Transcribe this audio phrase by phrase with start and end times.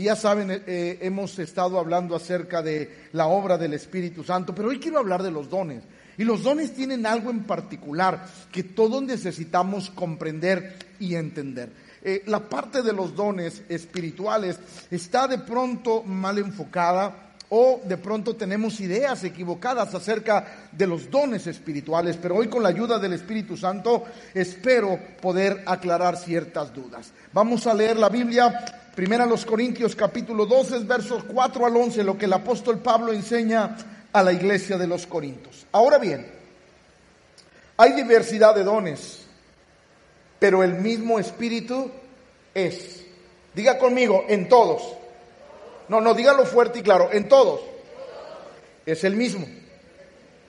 [0.00, 4.54] Y ya saben, eh, eh, hemos estado hablando acerca de la obra del Espíritu Santo,
[4.54, 5.82] pero hoy quiero hablar de los dones.
[6.16, 11.68] Y los dones tienen algo en particular que todos necesitamos comprender y entender.
[12.02, 14.58] Eh, la parte de los dones espirituales
[14.90, 21.46] está de pronto mal enfocada o de pronto tenemos ideas equivocadas acerca de los dones
[21.46, 27.12] espirituales, pero hoy con la ayuda del Espíritu Santo espero poder aclarar ciertas dudas.
[27.32, 32.04] Vamos a leer la Biblia, primero a los Corintios capítulo 12, versos 4 al 11,
[32.04, 33.76] lo que el apóstol Pablo enseña
[34.12, 35.66] a la iglesia de los Corintios.
[35.72, 36.26] Ahora bien,
[37.76, 39.24] hay diversidad de dones,
[40.38, 41.90] pero el mismo Espíritu
[42.54, 43.04] es.
[43.54, 44.82] Diga conmigo, en todos.
[45.88, 47.60] No, no, dígalo fuerte y claro, en todos.
[48.86, 49.46] Es el mismo.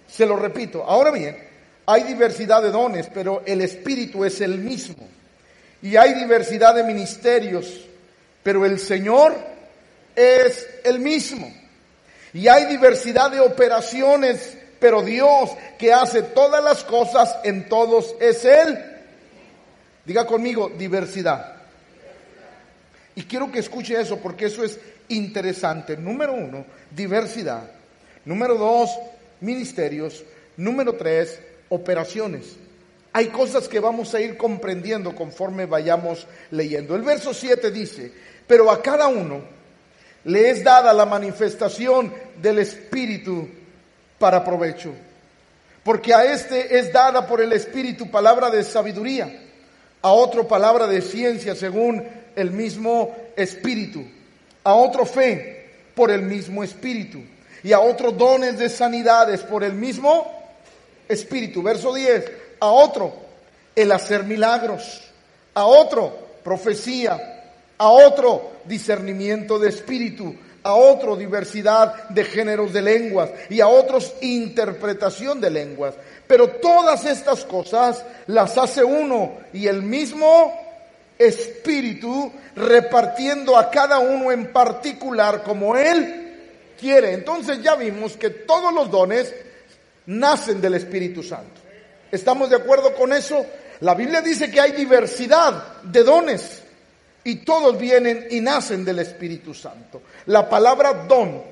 [0.07, 0.83] Se lo repito.
[0.83, 1.37] Ahora bien,
[1.85, 5.07] hay diversidad de dones, pero el Espíritu es el mismo.
[5.81, 7.85] Y hay diversidad de ministerios,
[8.43, 9.35] pero el Señor
[10.15, 11.51] es el mismo.
[12.33, 18.45] Y hay diversidad de operaciones, pero Dios que hace todas las cosas en todos es
[18.45, 18.77] Él.
[20.05, 21.55] Diga conmigo, diversidad.
[23.15, 24.79] Y quiero que escuche eso porque eso es
[25.09, 25.97] interesante.
[25.97, 27.69] Número uno, diversidad.
[28.25, 28.89] Número dos,
[29.41, 30.23] ministerios.
[30.57, 32.55] Número tres, operaciones.
[33.13, 36.95] Hay cosas que vamos a ir comprendiendo conforme vayamos leyendo.
[36.95, 38.11] El verso 7 dice,
[38.51, 39.39] pero a cada uno
[40.25, 43.47] le es dada la manifestación del Espíritu
[44.19, 44.91] para provecho.
[45.85, 49.31] Porque a este es dada por el Espíritu palabra de sabiduría,
[50.01, 54.03] a otro palabra de ciencia según el mismo Espíritu
[54.65, 57.21] a otro fe por el mismo Espíritu
[57.63, 60.29] y a otro dones de sanidades por el mismo
[61.07, 61.63] Espíritu.
[61.63, 62.29] Verso 10,
[62.59, 63.13] a otro
[63.77, 65.01] el hacer milagros,
[65.53, 67.40] a otro profecía,
[67.81, 74.13] a otro discernimiento de espíritu, a otro diversidad de géneros de lenguas y a otros
[74.21, 75.95] interpretación de lenguas.
[76.27, 80.53] Pero todas estas cosas las hace uno y el mismo
[81.17, 86.39] espíritu repartiendo a cada uno en particular como Él
[86.79, 87.13] quiere.
[87.13, 89.33] Entonces ya vimos que todos los dones
[90.05, 91.59] nacen del Espíritu Santo.
[92.11, 93.43] ¿Estamos de acuerdo con eso?
[93.79, 96.60] La Biblia dice que hay diversidad de dones
[97.23, 100.01] y todos vienen y nacen del Espíritu Santo.
[100.25, 101.43] La palabra don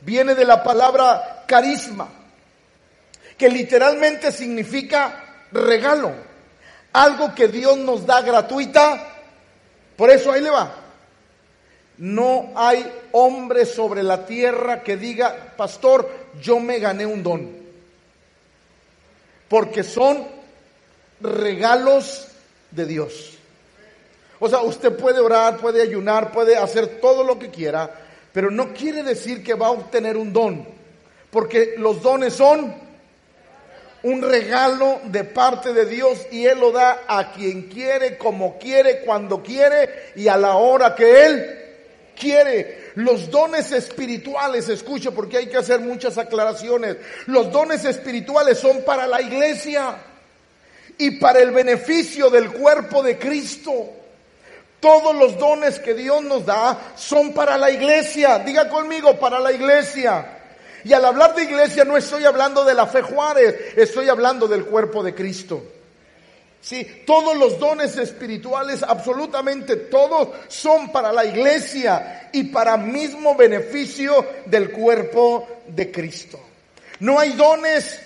[0.00, 2.08] viene de la palabra carisma,
[3.36, 6.12] que literalmente significa regalo,
[6.92, 9.12] algo que Dios nos da gratuita
[9.96, 10.74] por eso ahí le va.
[11.98, 16.10] No hay hombre sobre la tierra que diga, pastor,
[16.40, 17.56] yo me gané un don.
[19.48, 20.26] Porque son
[21.20, 22.28] regalos
[22.70, 23.31] de Dios.
[24.44, 27.88] O sea, usted puede orar, puede ayunar, puede hacer todo lo que quiera,
[28.32, 30.66] pero no quiere decir que va a obtener un don.
[31.30, 32.74] Porque los dones son
[34.02, 39.02] un regalo de parte de Dios y Él lo da a quien quiere, como quiere,
[39.02, 41.58] cuando quiere y a la hora que Él
[42.18, 42.90] quiere.
[42.96, 49.06] Los dones espirituales, escuche porque hay que hacer muchas aclaraciones, los dones espirituales son para
[49.06, 49.98] la iglesia
[50.98, 54.01] y para el beneficio del cuerpo de Cristo.
[54.82, 58.40] Todos los dones que Dios nos da son para la iglesia.
[58.40, 60.40] Diga conmigo, para la iglesia.
[60.82, 64.64] Y al hablar de iglesia no estoy hablando de la fe Juárez, estoy hablando del
[64.64, 65.62] cuerpo de Cristo.
[66.60, 74.26] Sí, todos los dones espirituales, absolutamente todos, son para la iglesia y para mismo beneficio
[74.46, 76.40] del cuerpo de Cristo.
[76.98, 78.02] No hay dones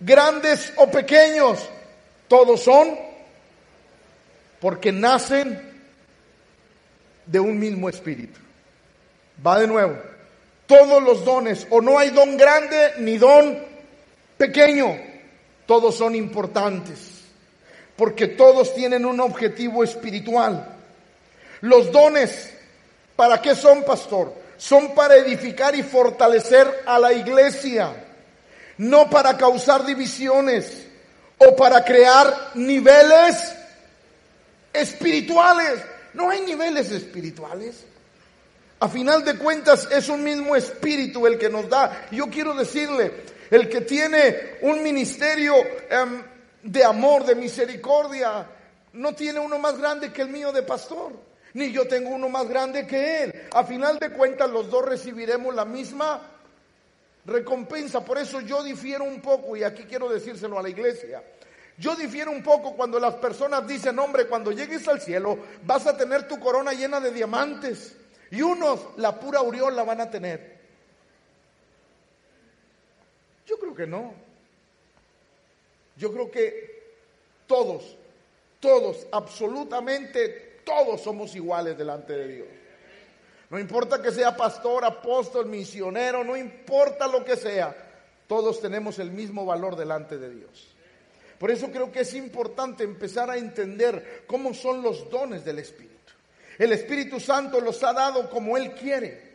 [0.00, 1.60] grandes o pequeños,
[2.26, 2.98] todos son
[4.60, 5.67] porque nacen
[7.28, 8.40] de un mismo espíritu.
[9.46, 9.96] Va de nuevo
[10.68, 13.58] todos los dones, o no hay don grande ni don
[14.36, 14.96] pequeño,
[15.66, 17.22] todos son importantes,
[17.96, 20.76] porque todos tienen un objetivo espiritual.
[21.62, 22.52] Los dones,
[23.16, 24.34] ¿para qué son, pastor?
[24.58, 27.90] Son para edificar y fortalecer a la iglesia,
[28.76, 30.86] no para causar divisiones
[31.38, 33.54] o para crear niveles
[34.72, 35.80] espirituales.
[36.14, 37.84] No hay niveles espirituales.
[38.80, 42.06] A final de cuentas es un mismo espíritu el que nos da.
[42.12, 43.12] Yo quiero decirle,
[43.50, 45.54] el que tiene un ministerio
[45.90, 46.22] em,
[46.62, 48.46] de amor, de misericordia,
[48.92, 51.12] no tiene uno más grande que el mío de pastor.
[51.54, 53.48] Ni yo tengo uno más grande que él.
[53.52, 56.20] A final de cuentas los dos recibiremos la misma
[57.24, 58.04] recompensa.
[58.04, 61.22] Por eso yo difiero un poco, y aquí quiero decírselo a la iglesia.
[61.78, 65.96] Yo difiero un poco cuando las personas dicen, hombre, cuando llegues al cielo vas a
[65.96, 67.96] tener tu corona llena de diamantes.
[68.30, 70.58] Y unos la pura aureola van a tener.
[73.46, 74.12] Yo creo que no.
[75.96, 76.96] Yo creo que
[77.46, 77.96] todos,
[78.60, 82.48] todos, absolutamente todos somos iguales delante de Dios.
[83.50, 87.74] No importa que sea pastor, apóstol, misionero, no importa lo que sea,
[88.26, 90.77] todos tenemos el mismo valor delante de Dios.
[91.38, 95.94] Por eso creo que es importante empezar a entender cómo son los dones del Espíritu.
[96.58, 99.28] El Espíritu Santo los ha dado como Él quiere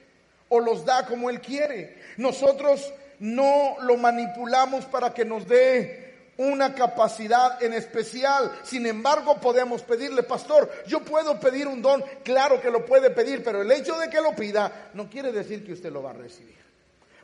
[0.50, 1.97] o los da como Él quiere.
[2.17, 6.03] Nosotros no lo manipulamos para que nos dé
[6.38, 8.51] una capacidad en especial.
[8.63, 13.44] Sin embargo, podemos pedirle, pastor, yo puedo pedir un don, claro que lo puede pedir,
[13.44, 16.13] pero el hecho de que lo pida no quiere decir que usted lo va a
[16.13, 16.57] recibir.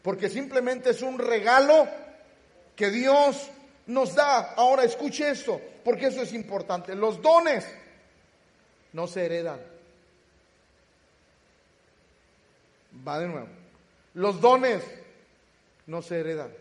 [0.02, 1.88] Porque simplemente es un regalo
[2.76, 3.50] que Dios
[3.90, 4.54] nos da.
[4.54, 6.96] Ahora escuche esto, porque eso es importante.
[6.96, 7.68] Los dones
[8.94, 9.60] no se heredan.
[13.08, 13.48] Va de nuevo.
[14.14, 14.84] Los dones
[15.88, 16.52] no se heredan.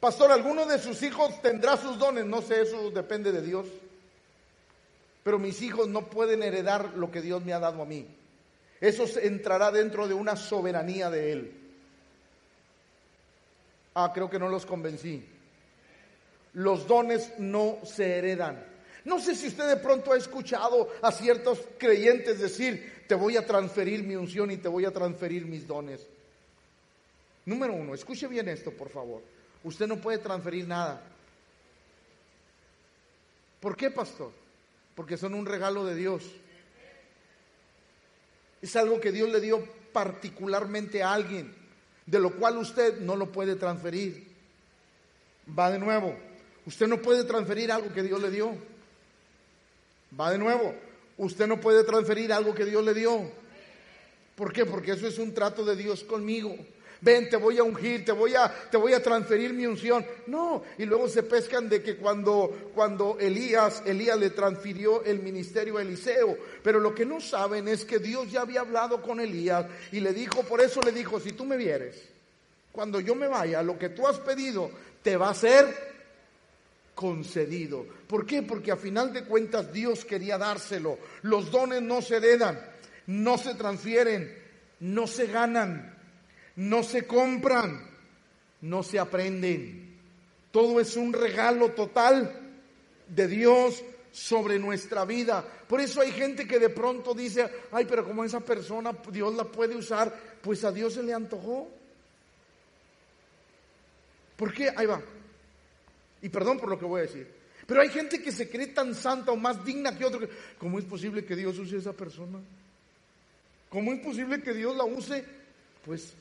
[0.00, 2.24] Pastor, ¿alguno de sus hijos tendrá sus dones?
[2.24, 3.66] No sé, eso depende de Dios.
[5.24, 8.06] Pero mis hijos no pueden heredar lo que Dios me ha dado a mí.
[8.80, 11.60] Eso entrará dentro de una soberanía de Él.
[13.94, 15.37] Ah, creo que no los convencí.
[16.58, 18.60] Los dones no se heredan.
[19.04, 23.46] No sé si usted de pronto ha escuchado a ciertos creyentes decir, te voy a
[23.46, 26.04] transferir mi unción y te voy a transferir mis dones.
[27.46, 29.22] Número uno, escuche bien esto, por favor.
[29.62, 31.00] Usted no puede transferir nada.
[33.60, 34.32] ¿Por qué, pastor?
[34.96, 36.24] Porque son un regalo de Dios.
[38.60, 41.54] Es algo que Dios le dio particularmente a alguien,
[42.04, 44.26] de lo cual usted no lo puede transferir.
[45.56, 46.27] Va de nuevo.
[46.68, 48.54] Usted no puede transferir algo que Dios le dio.
[50.18, 50.74] Va de nuevo.
[51.16, 53.30] Usted no puede transferir algo que Dios le dio.
[54.36, 54.66] ¿Por qué?
[54.66, 56.54] Porque eso es un trato de Dios conmigo
[57.00, 60.04] ven, te voy a ungir, te voy a, te voy a transferir mi unción.
[60.26, 65.78] No, y luego se pescan de que cuando, cuando Elías, Elías le transfirió el ministerio
[65.78, 69.66] a Eliseo, pero lo que no saben es que Dios ya había hablado con Elías
[69.92, 71.96] y le dijo, por eso le dijo, si tú me vieres,
[72.72, 74.70] cuando yo me vaya, lo que tú has pedido
[75.02, 75.87] te va a ser
[76.98, 77.86] concedido.
[78.08, 78.42] ¿Por qué?
[78.42, 80.98] Porque a final de cuentas Dios quería dárselo.
[81.22, 82.58] Los dones no se heredan,
[83.06, 84.36] no se transfieren,
[84.80, 85.98] no se ganan
[86.58, 87.88] no se compran,
[88.62, 89.96] no se aprenden.
[90.50, 92.34] Todo es un regalo total
[93.06, 95.44] de Dios sobre nuestra vida.
[95.68, 99.44] Por eso hay gente que de pronto dice, ay, pero como esa persona Dios la
[99.44, 100.12] puede usar,
[100.42, 101.68] pues a Dios se le antojó.
[104.36, 104.72] ¿Por qué?
[104.74, 105.00] Ahí va.
[106.22, 107.28] Y perdón por lo que voy a decir.
[107.66, 110.26] Pero hay gente que se cree tan santa o más digna que otro.
[110.58, 112.38] ¿Cómo es posible que Dios use a esa persona?
[113.68, 115.24] ¿Cómo es posible que Dios la use?
[115.84, 116.14] Pues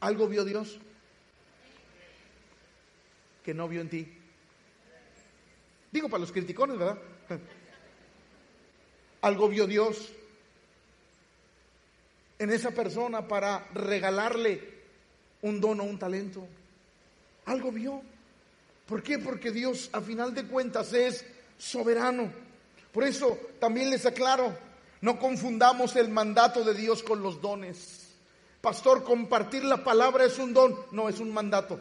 [0.00, 0.78] algo vio Dios
[3.44, 4.06] que no vio en ti.
[5.90, 6.98] Digo para los criticones, ¿verdad?
[9.22, 10.12] Algo vio Dios
[12.38, 14.80] en esa persona para regalarle
[15.42, 16.46] un don o un talento.
[17.46, 18.02] Algo vio.
[18.90, 19.20] ¿Por qué?
[19.20, 21.24] Porque Dios a final de cuentas es
[21.56, 22.32] soberano.
[22.92, 24.52] Por eso también les aclaro,
[25.00, 28.08] no confundamos el mandato de Dios con los dones.
[28.60, 31.78] Pastor, compartir la palabra es un don, no es un mandato.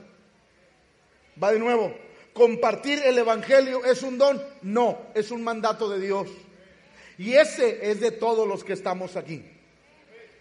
[1.41, 1.95] Va de nuevo.
[2.31, 6.29] Compartir el Evangelio es un don, no, es un mandato de Dios.
[7.17, 9.43] Y ese es de todos los que estamos aquí.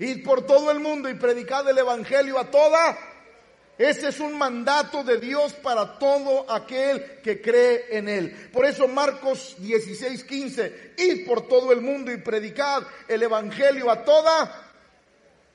[0.01, 3.08] Ir por todo el mundo y predicar el Evangelio a toda.
[3.79, 8.51] Ese es un mandato de Dios para todo aquel que cree en Él.
[8.53, 14.05] Por eso Marcos 16, 15, ir por todo el mundo y predicar el Evangelio a
[14.05, 14.73] toda.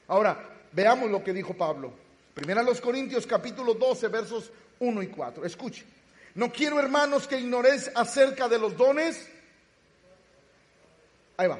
[0.08, 1.94] Ahora, Veamos lo que dijo Pablo.
[2.34, 5.46] Primera a los Corintios capítulo 12 versos 1 y 4.
[5.46, 5.86] Escuche.
[6.36, 9.30] No quiero hermanos que ignoréis acerca de los dones.
[11.38, 11.60] Ahí va.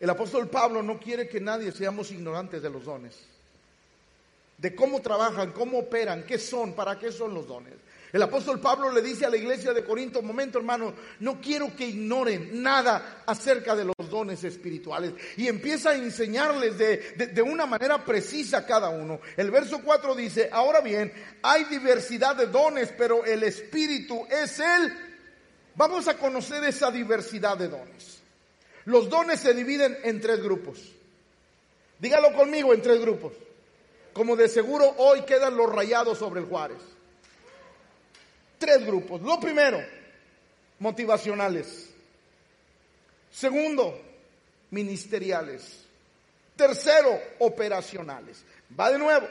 [0.00, 3.16] El apóstol Pablo no quiere que nadie seamos ignorantes de los dones.
[4.58, 7.74] De cómo trabajan, cómo operan, qué son, para qué son los dones.
[8.12, 11.86] El apóstol Pablo le dice a la iglesia de Corinto, momento hermano, no quiero que
[11.86, 15.12] ignoren nada acerca de los dones espirituales.
[15.36, 16.96] Y empieza a enseñarles de,
[17.32, 19.20] de, una manera precisa cada uno.
[19.36, 21.12] El verso 4 dice, ahora bien,
[21.42, 24.92] hay diversidad de dones, pero el espíritu es él.
[25.74, 28.20] Vamos a conocer esa diversidad de dones.
[28.86, 30.80] Los dones se dividen en tres grupos.
[31.98, 33.34] Dígalo conmigo, en tres grupos.
[34.18, 36.78] Como de seguro hoy quedan los rayados sobre el Juárez.
[38.58, 39.22] Tres grupos.
[39.22, 39.80] Lo primero,
[40.80, 41.88] motivacionales.
[43.30, 43.96] Segundo,
[44.72, 45.84] ministeriales.
[46.56, 48.44] Tercero, operacionales.
[48.78, 49.28] Va de nuevo.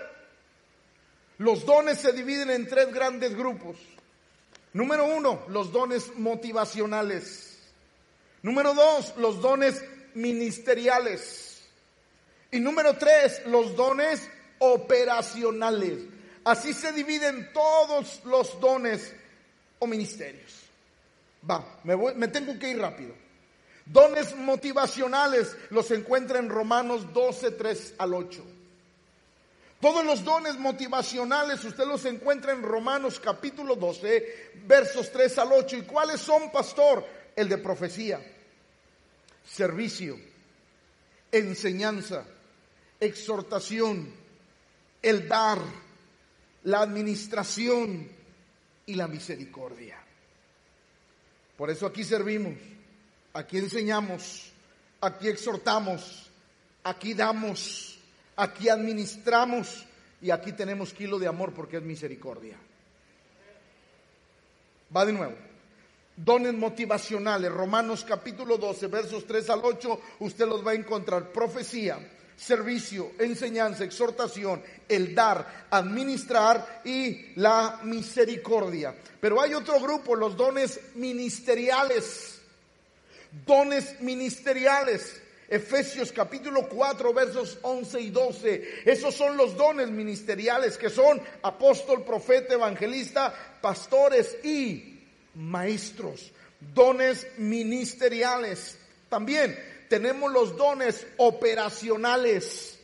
[1.39, 3.75] Los dones se dividen en tres grandes grupos.
[4.71, 7.59] Número uno, los dones motivacionales.
[8.41, 11.67] Número dos, los dones ministeriales.
[12.51, 14.29] Y número tres, los dones
[14.59, 15.99] operacionales.
[16.43, 19.13] Así se dividen todos los dones
[19.79, 20.53] o ministerios.
[21.49, 23.13] Va, me, me tengo que ir rápido.
[23.85, 28.43] Dones motivacionales los encuentra en Romanos 12, 3 al 8.
[29.79, 35.77] Todos los dones motivacionales usted los encuentra en Romanos capítulo 12, versos 3 al 8.
[35.77, 37.05] ¿Y cuáles son, pastor?
[37.35, 38.19] El de profecía,
[39.45, 40.19] servicio,
[41.31, 42.25] enseñanza,
[42.99, 44.11] exhortación,
[45.09, 45.59] el dar,
[46.63, 48.09] la administración
[48.85, 49.97] y la misericordia.
[51.55, 52.55] Por eso aquí servimos,
[53.33, 54.51] aquí enseñamos,
[54.99, 56.29] aquí exhortamos,
[56.83, 57.97] aquí damos,
[58.35, 59.85] aquí administramos
[60.21, 62.57] y aquí tenemos kilo de amor porque es misericordia.
[64.95, 65.35] Va de nuevo.
[66.17, 71.31] Dones motivacionales, Romanos capítulo 12, versos 3 al 8, usted los va a encontrar.
[71.31, 71.99] Profecía,
[72.37, 78.95] servicio, enseñanza, exhortación, el dar, administrar y la misericordia.
[79.19, 82.39] Pero hay otro grupo, los dones ministeriales.
[83.45, 85.21] Dones ministeriales.
[85.49, 88.67] Efesios capítulo 4 versos 11 y 12.
[88.85, 94.99] Esos son los dones ministeriales que son apóstol, profeta, evangelista, pastores y
[95.35, 96.31] maestros,
[96.73, 98.77] dones ministeriales.
[99.09, 102.79] También tenemos los dones operacionales.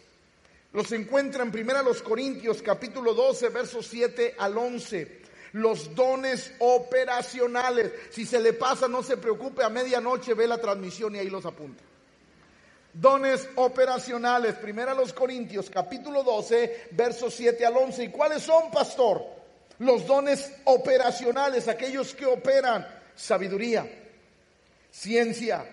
[0.71, 5.21] Los encuentran primero los Corintios capítulo 12 versos 7 al 11.
[5.53, 7.91] Los dones operacionales.
[8.09, 11.45] Si se le pasa, no se preocupe, a medianoche ve la transmisión y ahí los
[11.45, 11.83] apunta.
[12.91, 14.55] Dones operacionales.
[14.55, 18.05] Primero los Corintios capítulo 12 versos 7 al 11.
[18.05, 19.23] ¿Y cuáles son, pastor?
[19.79, 23.87] Los dones operacionales, aquellos que operan sabiduría,
[24.89, 25.67] ciencia,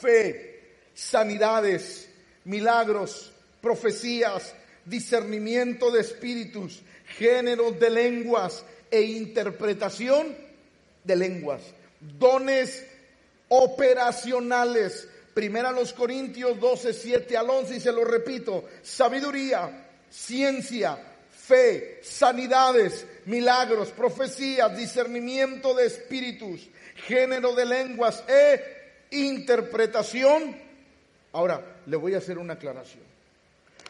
[0.00, 0.60] fe,
[0.94, 2.08] sanidades,
[2.44, 6.82] milagros, profecías, discernimiento de espíritus,
[7.16, 10.36] género de lenguas e interpretación
[11.04, 11.62] de lenguas.
[12.00, 12.84] Dones
[13.48, 15.08] operacionales.
[15.34, 18.64] Primera los Corintios 12, 7 al 11 y se lo repito.
[18.82, 20.98] Sabiduría, ciencia,
[21.30, 26.68] fe, sanidades, milagros, profecías, discernimiento de espíritus,
[27.06, 28.77] género de lenguas e
[29.10, 30.56] interpretación.
[31.32, 33.02] Ahora, le voy a hacer una aclaración.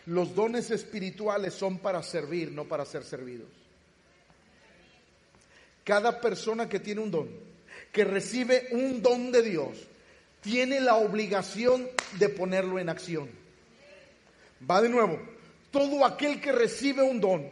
[0.06, 3.48] Los dones espirituales son para servir, no para ser servidos.
[5.84, 7.28] Cada persona que tiene un don,
[7.92, 9.78] que recibe un don de Dios,
[10.40, 13.28] tiene la obligación de ponerlo en acción.
[14.68, 15.18] Va de nuevo
[15.70, 17.50] todo aquel que recibe un don,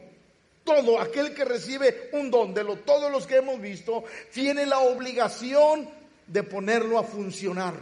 [0.65, 4.81] todo aquel que recibe un don, de lo, todos los que hemos visto, tiene la
[4.81, 5.89] obligación
[6.27, 7.75] de ponerlo a funcionar.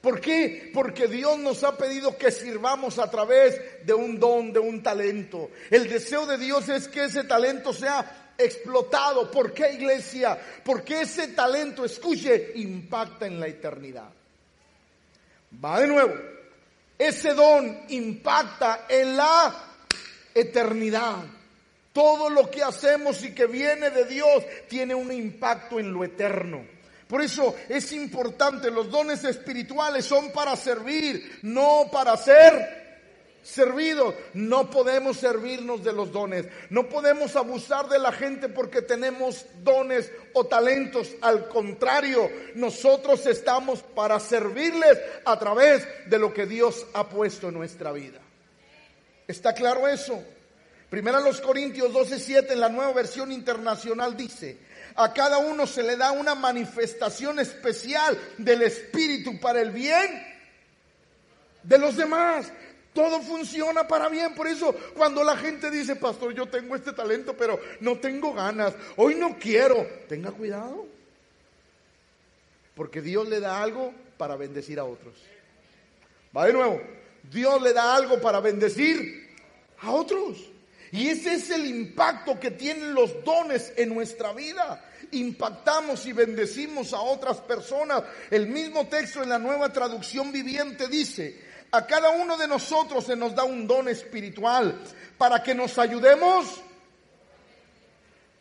[0.00, 0.70] ¿Por qué?
[0.74, 5.50] Porque Dios nos ha pedido que sirvamos a través de un don, de un talento.
[5.70, 9.30] El deseo de Dios es que ese talento sea explotado.
[9.30, 10.38] ¿Por qué iglesia?
[10.62, 14.10] Porque ese talento, escuche, impacta en la eternidad.
[15.64, 16.34] Va de nuevo
[16.98, 19.54] ese don impacta en la
[20.34, 21.24] eternidad.
[21.92, 26.64] Todo lo que hacemos y que viene de Dios tiene un impacto en lo eterno.
[27.08, 32.84] Por eso es importante, los dones espirituales son para servir, no para ser
[33.44, 34.14] servidos.
[34.32, 36.46] No podemos servirnos de los dones.
[36.70, 41.10] No podemos abusar de la gente porque tenemos dones o talentos.
[41.20, 47.54] Al contrario, nosotros estamos para servirles a través de lo que Dios ha puesto en
[47.54, 48.18] nuestra vida.
[49.28, 50.22] ¿Está claro eso?
[50.90, 54.58] Primera los Corintios 12:7 en la nueva versión internacional dice,
[54.96, 60.22] a cada uno se le da una manifestación especial del Espíritu para el bien
[61.62, 62.52] de los demás.
[62.92, 64.34] Todo funciona para bien.
[64.34, 68.74] Por eso cuando la gente dice, pastor, yo tengo este talento, pero no tengo ganas,
[68.96, 70.86] hoy no quiero, tenga cuidado.
[72.76, 75.14] Porque Dios le da algo para bendecir a otros.
[76.36, 76.80] Va de nuevo.
[77.30, 79.34] Dios le da algo para bendecir
[79.80, 80.53] a otros.
[80.94, 84.80] Y ese es el impacto que tienen los dones en nuestra vida.
[85.10, 88.04] Impactamos y bendecimos a otras personas.
[88.30, 91.36] El mismo texto en la nueva traducción viviente dice,
[91.72, 94.80] a cada uno de nosotros se nos da un don espiritual
[95.18, 96.62] para que nos ayudemos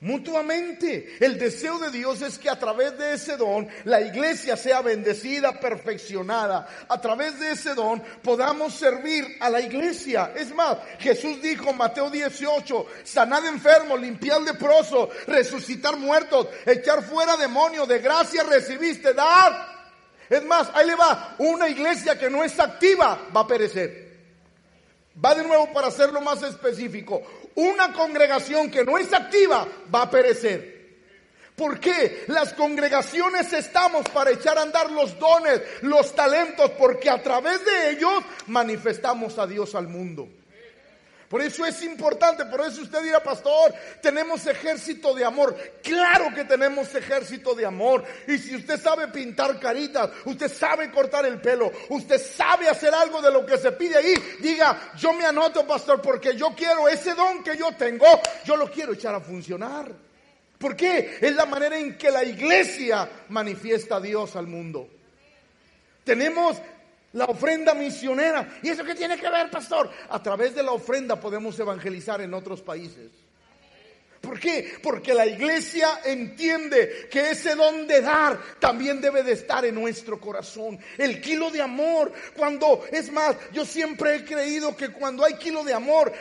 [0.04, 1.16] mutuamente.
[1.20, 5.60] El deseo de Dios es que a través de ese don la iglesia sea bendecida,
[5.60, 6.68] perfeccionada.
[6.88, 10.34] A través de ese don podamos servir a la iglesia.
[10.36, 17.38] Es más, Jesús dijo en Mateo 18, sanad enfermos, limpiar leproso, resucitar muertos, echar fuera
[17.38, 19.74] demonios, de gracia recibiste, dar.
[20.30, 24.04] Es más, ahí le va, una iglesia que no es activa va a perecer.
[25.24, 27.22] Va de nuevo para hacerlo más específico.
[27.56, 30.74] Una congregación que no es activa va a perecer.
[31.56, 32.24] ¿Por qué?
[32.28, 37.92] Las congregaciones estamos para echar a andar los dones, los talentos, porque a través de
[37.92, 40.28] ellos manifestamos a Dios al mundo.
[41.34, 43.74] Por eso es importante, por eso usted dirá, pastor,
[44.04, 45.58] tenemos ejército de amor.
[45.82, 48.04] Claro que tenemos ejército de amor.
[48.28, 53.20] Y si usted sabe pintar caritas, usted sabe cortar el pelo, usted sabe hacer algo
[53.20, 57.16] de lo que se pide ahí, diga, yo me anoto, pastor, porque yo quiero ese
[57.16, 58.06] don que yo tengo,
[58.46, 59.92] yo lo quiero echar a funcionar.
[60.60, 61.18] ¿Por qué?
[61.20, 64.88] Es la manera en que la iglesia manifiesta a Dios al mundo.
[66.04, 66.62] Tenemos
[67.14, 68.60] la ofrenda misionera.
[68.62, 69.90] ¿Y eso qué tiene que ver, pastor?
[70.10, 73.12] A través de la ofrenda podemos evangelizar en otros países.
[74.24, 74.76] ¿Por qué?
[74.82, 80.18] Porque la iglesia entiende que ese don de dar también debe de estar en nuestro
[80.18, 80.80] corazón.
[80.98, 85.66] El kilo de amor, cuando, es más, yo siempre he creído que cuando hay kilo
[85.66, 86.14] de amor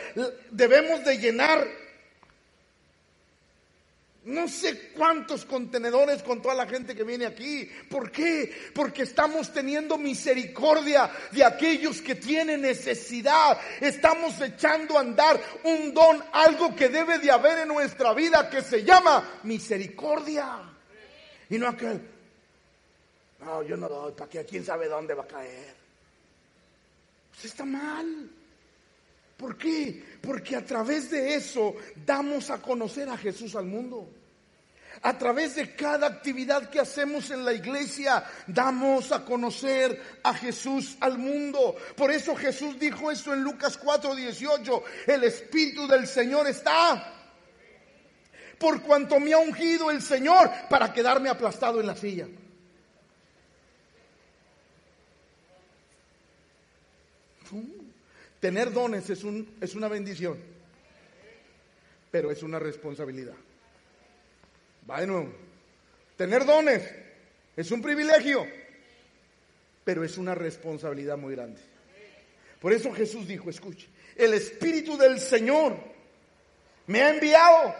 [0.51, 1.65] debemos de llenar
[4.25, 7.69] no sé cuántos contenedores con toda la gente que viene aquí.
[7.89, 8.71] ¿Por qué?
[8.73, 13.59] Porque estamos teniendo misericordia de aquellos que tienen necesidad.
[13.81, 18.61] Estamos echando a andar un don, algo que debe de haber en nuestra vida que
[18.61, 20.59] se llama misericordia.
[21.49, 22.01] Y no aquel,
[23.43, 24.45] no, yo no doy, ¿para qué?
[24.45, 25.75] ¿Quién sabe dónde va a caer?
[27.31, 28.29] Pues está mal.
[29.43, 30.01] ¿Por qué?
[30.21, 34.09] Porque a través de eso damos a conocer a Jesús al mundo.
[35.01, 40.95] A través de cada actividad que hacemos en la iglesia, damos a conocer a Jesús
[41.01, 41.75] al mundo.
[41.97, 47.13] Por eso Jesús dijo esto en Lucas 4:18, el Espíritu del Señor está.
[48.57, 52.29] Por cuanto me ha ungido el Señor para quedarme aplastado en la silla.
[58.43, 60.37] Tener dones es, un, es una bendición,
[62.11, 63.35] pero es una responsabilidad.
[64.89, 65.33] Va de nuevo.
[66.17, 66.83] Tener dones
[67.55, 68.45] es un privilegio,
[69.85, 71.61] pero es una responsabilidad muy grande.
[72.59, 75.77] Por eso Jesús dijo, escuche, el Espíritu del Señor
[76.87, 77.73] me ha enviado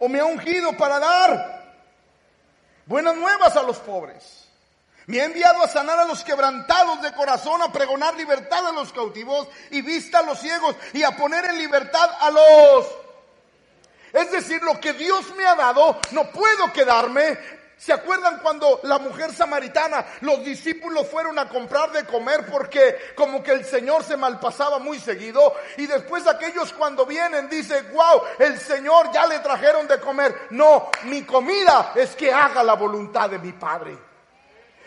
[0.00, 1.84] o me ha ungido para dar
[2.86, 4.39] buenas nuevas a los pobres
[5.10, 8.92] me ha enviado a sanar a los quebrantados de corazón, a pregonar libertad a los
[8.92, 12.86] cautivos y vista a los ciegos y a poner en libertad a los...
[14.12, 17.36] Es decir, lo que Dios me ha dado, no puedo quedarme.
[17.76, 23.42] ¿Se acuerdan cuando la mujer samaritana, los discípulos fueron a comprar de comer porque como
[23.42, 25.54] que el Señor se malpasaba muy seguido?
[25.76, 30.48] Y después aquellos cuando vienen dicen, wow, el Señor ya le trajeron de comer.
[30.50, 34.09] No, mi comida es que haga la voluntad de mi Padre.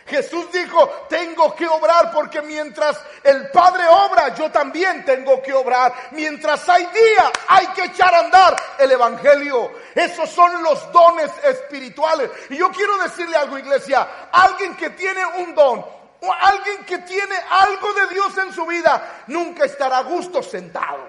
[0.05, 5.93] Jesús dijo, tengo que obrar porque mientras el Padre obra, yo también tengo que obrar.
[6.11, 9.71] Mientras hay día, hay que echar a andar el Evangelio.
[9.95, 12.29] Esos son los dones espirituales.
[12.49, 17.35] Y yo quiero decirle algo, iglesia, alguien que tiene un don, o alguien que tiene
[17.49, 21.07] algo de Dios en su vida, nunca estará a gusto sentado.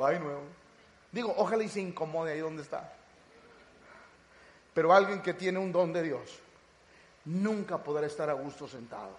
[0.00, 0.42] Va de nuevo.
[1.10, 2.92] Digo, ojalá y se incomode ahí donde está.
[4.74, 6.45] Pero alguien que tiene un don de Dios
[7.26, 9.16] nunca podrá estar a gusto sentado.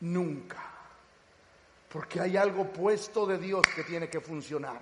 [0.00, 0.62] Nunca.
[1.88, 4.80] Porque hay algo puesto de Dios que tiene que funcionar.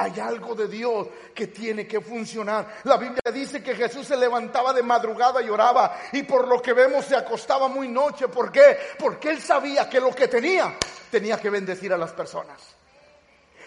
[0.00, 2.80] Hay algo de Dios que tiene que funcionar.
[2.84, 6.72] La Biblia dice que Jesús se levantaba de madrugada y oraba y por lo que
[6.72, 8.28] vemos se acostaba muy noche.
[8.28, 8.78] ¿Por qué?
[8.96, 10.76] Porque él sabía que lo que tenía
[11.10, 12.77] tenía que bendecir a las personas.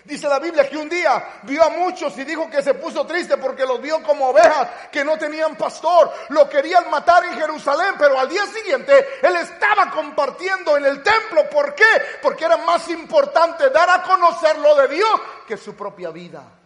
[0.03, 3.37] Dice la Biblia que un día vio a muchos y dijo que se puso triste
[3.37, 6.11] porque los vio como ovejas que no tenían pastor.
[6.29, 11.49] Lo querían matar en Jerusalén, pero al día siguiente él estaba compartiendo en el templo.
[11.49, 12.19] ¿Por qué?
[12.21, 16.60] Porque era más importante dar a conocer lo de Dios que su propia vida.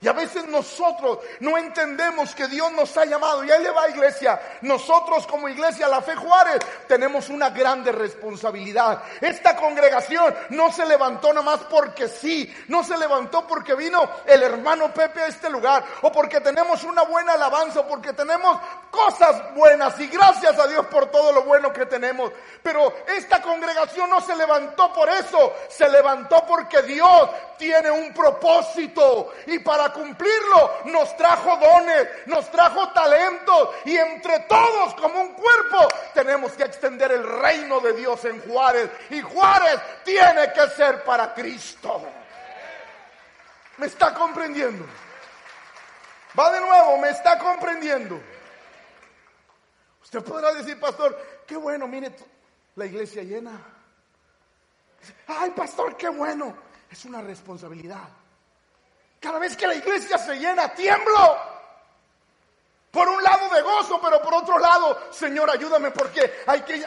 [0.00, 3.42] Y a veces nosotros no entendemos que Dios nos ha llamado.
[3.42, 4.40] Y ahí le va iglesia.
[4.62, 9.02] Nosotros como iglesia La Fe Juárez tenemos una grande responsabilidad.
[9.20, 12.54] Esta congregación no se levantó nomás porque sí.
[12.68, 15.84] No se levantó porque vino el hermano Pepe a este lugar.
[16.02, 17.80] O porque tenemos una buena alabanza.
[17.80, 18.56] O porque tenemos
[18.92, 19.98] cosas buenas.
[19.98, 22.30] Y gracias a Dios por todo lo bueno que tenemos.
[22.62, 25.54] Pero esta congregación no se levantó por eso.
[25.68, 29.32] Se levantó porque Dios tiene un propósito.
[29.46, 35.88] Y para cumplirlo nos trajo dones, nos trajo talentos y entre todos como un cuerpo
[36.14, 41.34] tenemos que extender el reino de Dios en Juárez y Juárez tiene que ser para
[41.34, 42.02] Cristo.
[43.78, 44.84] ¿Me está comprendiendo?
[46.38, 48.20] Va de nuevo, me está comprendiendo.
[50.02, 52.14] Usted podrá decir, pastor, qué bueno, mire
[52.76, 53.60] la iglesia llena.
[55.26, 56.56] Ay, pastor, qué bueno.
[56.90, 58.08] Es una responsabilidad.
[59.20, 61.38] Cada vez que la iglesia se llena, tiemblo.
[62.90, 66.84] Por un lado de gozo, pero por otro lado, Señor, ayúdame porque hay que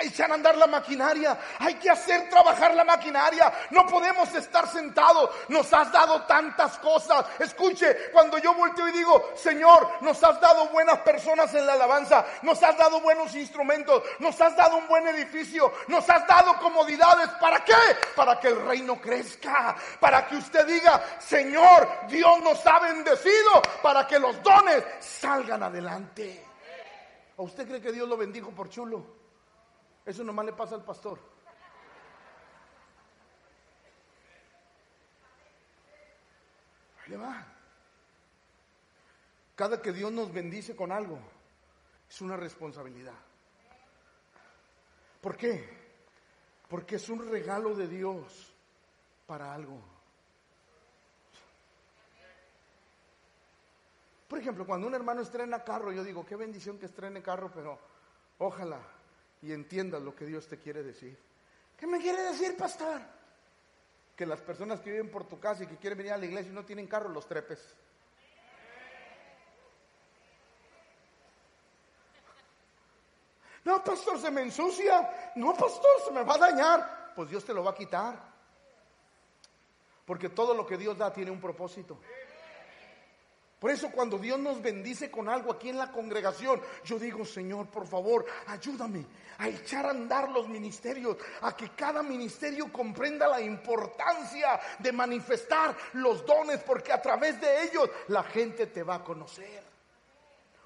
[0.00, 5.30] echar a andar la maquinaria, hay que hacer trabajar la maquinaria, no podemos estar sentados,
[5.48, 7.26] nos has dado tantas cosas.
[7.38, 12.24] Escuche, cuando yo volteo y digo, Señor, nos has dado buenas personas en la alabanza,
[12.42, 17.28] nos has dado buenos instrumentos, nos has dado un buen edificio, nos has dado comodidades,
[17.40, 17.74] ¿para qué?
[18.16, 24.06] Para que el reino crezca, para que usted diga, Señor, Dios nos ha bendecido, para
[24.06, 26.44] que los dones salgan adelante.
[27.36, 29.23] ¿O usted cree que Dios lo bendijo por chulo?
[30.04, 31.18] Eso nomás le pasa al pastor.
[37.02, 37.46] Ahí le va.
[39.54, 41.18] Cada que Dios nos bendice con algo,
[42.08, 43.14] es una responsabilidad.
[45.20, 45.84] ¿Por qué?
[46.68, 48.52] Porque es un regalo de Dios
[49.26, 49.80] para algo.
[54.28, 57.78] Por ejemplo, cuando un hermano estrena carro, yo digo, qué bendición que estrene carro, pero
[58.38, 58.93] ojalá
[59.44, 61.18] y entiendas lo que Dios te quiere decir.
[61.76, 63.00] ¿Qué me quiere decir, pastor?
[64.16, 66.50] Que las personas que viven por tu casa y que quieren venir a la iglesia
[66.50, 67.60] y no tienen carro, los trepes.
[73.64, 75.32] No, pastor, se me ensucia.
[75.36, 77.12] No, pastor, se me va a dañar.
[77.14, 78.18] Pues Dios te lo va a quitar.
[80.06, 81.98] Porque todo lo que Dios da tiene un propósito.
[83.58, 87.68] Por eso cuando Dios nos bendice con algo aquí en la congregación, yo digo, Señor,
[87.68, 89.06] por favor, ayúdame
[89.38, 95.76] a echar a andar los ministerios, a que cada ministerio comprenda la importancia de manifestar
[95.94, 99.73] los dones, porque a través de ellos la gente te va a conocer.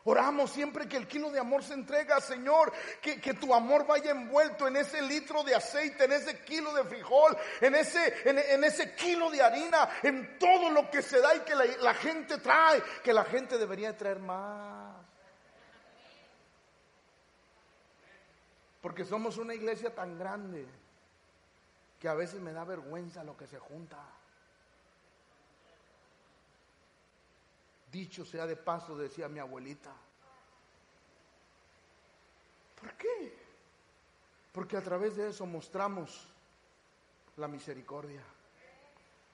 [0.09, 4.67] Oramos siempre que el kilo de amor se entrega, Señor, que, tu amor vaya envuelto
[4.67, 9.31] en ese litro de aceite, en ese kilo de frijol, en ese, en, ese kilo
[9.31, 13.13] de harina, en todo lo que se da y que la, la gente trae, que
[13.13, 14.97] la gente debería traer más.
[18.81, 20.67] Porque somos una iglesia tan grande
[22.01, 23.99] que a veces me da vergüenza lo que se junta.
[27.91, 29.93] Dicho sea de paso, decía mi abuelita.
[32.81, 33.37] ¿Por qué?
[34.53, 36.29] Porque a través de eso mostramos
[37.37, 38.23] la misericordia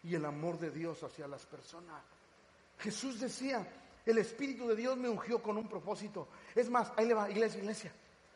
[0.03, 2.03] y el amor de Dios hacia las personas.
[2.79, 3.67] Jesús decía,
[4.05, 6.29] el Espíritu de Dios me ungió con un propósito.
[6.55, 7.93] Es más, ahí le va, iglesia, iglesia.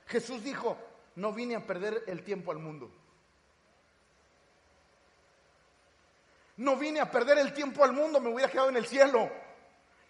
[0.06, 0.76] Jesús dijo,
[1.16, 2.90] no vine a perder el tiempo al mundo.
[6.56, 9.30] No vine a perder el tiempo al mundo, me hubiera quedado en el cielo.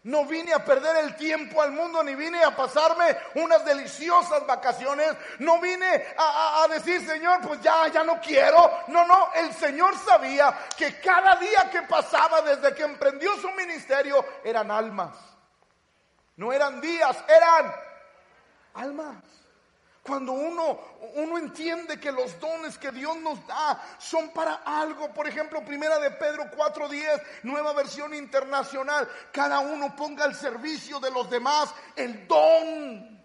[0.09, 5.15] No vine a perder el tiempo al mundo, ni vine a pasarme unas deliciosas vacaciones.
[5.39, 8.71] No vine a, decir, Señor, pues ya, ya no quiero.
[8.87, 14.25] No, no, el Señor sabía que cada día que pasaba desde que emprendió su ministerio
[14.43, 15.15] eran almas.
[16.37, 17.71] No eran días, eran
[18.73, 19.38] almas.
[20.09, 20.81] Cuando uno,
[21.17, 25.99] uno entiende que los dones que Dios nos da son para algo, por ejemplo, primera
[25.99, 32.27] de Pedro 4:10, nueva versión internacional, cada uno ponga al servicio de los demás el
[32.27, 33.23] don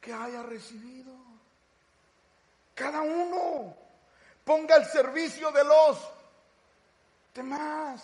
[0.00, 1.12] que haya recibido.
[2.74, 3.76] Cada uno
[4.46, 5.98] ponga al servicio de los
[7.34, 8.02] demás.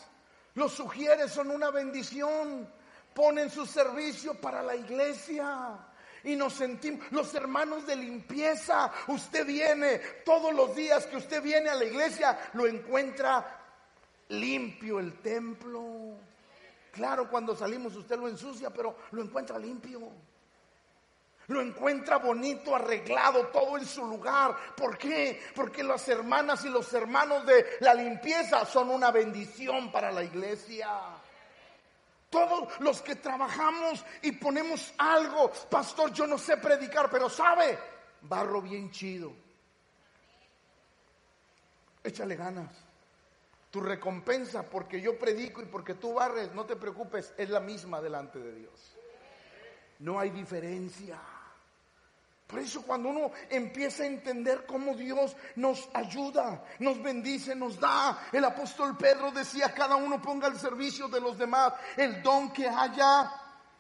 [0.53, 2.71] Los sugieres son una bendición.
[3.15, 5.89] Ponen su servicio para la iglesia
[6.25, 11.69] y nos sentimos, los hermanos de limpieza, usted viene todos los días que usted viene
[11.69, 13.61] a la iglesia, lo encuentra
[14.29, 16.17] limpio el templo.
[16.93, 20.01] Claro, cuando salimos usted lo ensucia, pero lo encuentra limpio.
[21.49, 24.57] Lo encuentra bonito, arreglado, todo en su lugar.
[24.75, 25.43] ¿Por qué?
[25.55, 30.89] Porque las hermanas y los hermanos de la limpieza son una bendición para la iglesia.
[32.35, 37.79] Todos los que trabajamos y ponemos algo, pastor, yo no sé predicar, pero sabe,
[38.23, 39.33] barro bien chido.
[42.03, 42.75] Échale ganas.
[43.71, 48.01] Tu recompensa porque yo predico y porque tú barres, no te preocupes, es la misma
[48.01, 48.97] delante de Dios.
[50.01, 51.21] No hay diferencia.
[52.55, 58.29] Por eso cuando uno empieza a entender cómo Dios nos ayuda, nos bendice, nos da,
[58.31, 62.69] el apóstol Pedro decía, cada uno ponga al servicio de los demás el don que
[62.69, 63.29] haya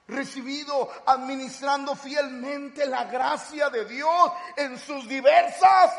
[0.09, 5.93] recibido, administrando fielmente la gracia de Dios en sus diversas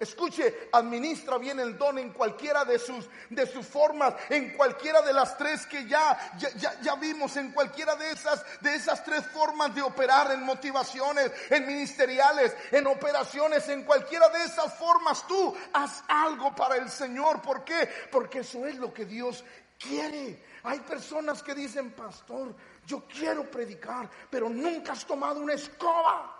[0.00, 5.12] Escuche, administra bien el don en cualquiera de sus, de sus formas, en cualquiera de
[5.12, 9.74] las tres que ya, ya, ya, vimos, en cualquiera de esas, de esas tres formas
[9.74, 16.04] de operar en motivaciones, en ministeriales, en operaciones, en cualquiera de esas formas tú haz
[16.06, 17.42] algo para el Señor.
[17.42, 17.88] ¿Por qué?
[18.12, 19.44] Porque eso es lo que Dios
[19.78, 20.44] quiere.
[20.62, 22.54] Hay personas que dicen, pastor,
[22.86, 26.37] yo quiero predicar, pero nunca has tomado una escoba.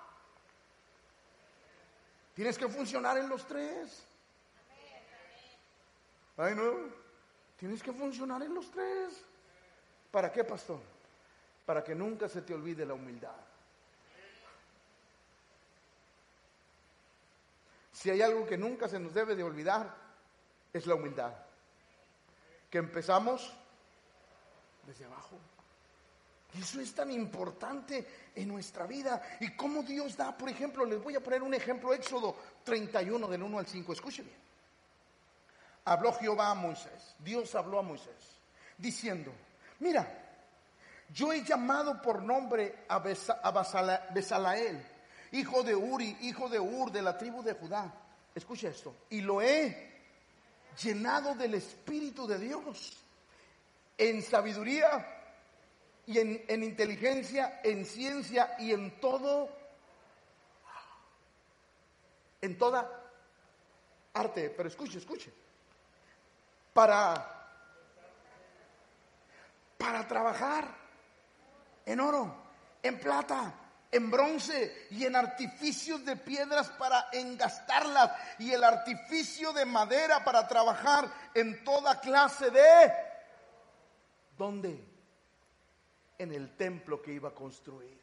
[2.39, 4.07] Tienes que funcionar en los tres.
[6.37, 6.73] Ay, no.
[7.57, 9.25] Tienes que funcionar en los tres.
[10.13, 10.79] ¿Para qué, pastor?
[11.67, 13.35] Para que nunca se te olvide la humildad.
[17.93, 19.93] Si hay algo que nunca se nos debe de olvidar,
[20.73, 21.33] es la humildad.
[22.71, 23.53] Que empezamos
[24.87, 25.41] desde abajo.
[26.57, 29.21] Eso es tan importante en nuestra vida.
[29.41, 33.43] Y cómo Dios da, por ejemplo, les voy a poner un ejemplo, Éxodo 31 del
[33.43, 33.93] 1 al 5.
[33.93, 34.39] Escuchen bien.
[35.85, 38.13] Habló Jehová a Moisés, Dios habló a Moisés,
[38.77, 39.33] diciendo,
[39.81, 40.07] mira,
[41.15, 44.87] yo he llamado por nombre a, Besalael,
[45.33, 47.91] hijo de Uri, hijo de Ur, de la tribu de Judá.
[48.35, 48.95] Escucha esto.
[49.09, 49.89] Y lo he
[50.83, 52.99] llenado del Espíritu de Dios,
[53.97, 55.18] en sabiduría
[56.09, 59.51] y en, inteligencia, en ciencia y en todo,
[62.41, 62.91] en toda
[64.15, 64.49] arte.
[64.57, 65.31] Pero escuche, escuche.
[66.73, 67.13] Para,
[69.77, 70.67] para trabajar
[71.85, 72.35] en oro,
[72.83, 73.53] en plata,
[73.93, 80.49] en bronce y en artificios de piedras para engastarlas y el artificio de madera para
[80.49, 82.95] trabajar en toda clase de...
[84.39, 84.88] ¿Dónde?
[86.19, 87.99] En el templo que iba a construir.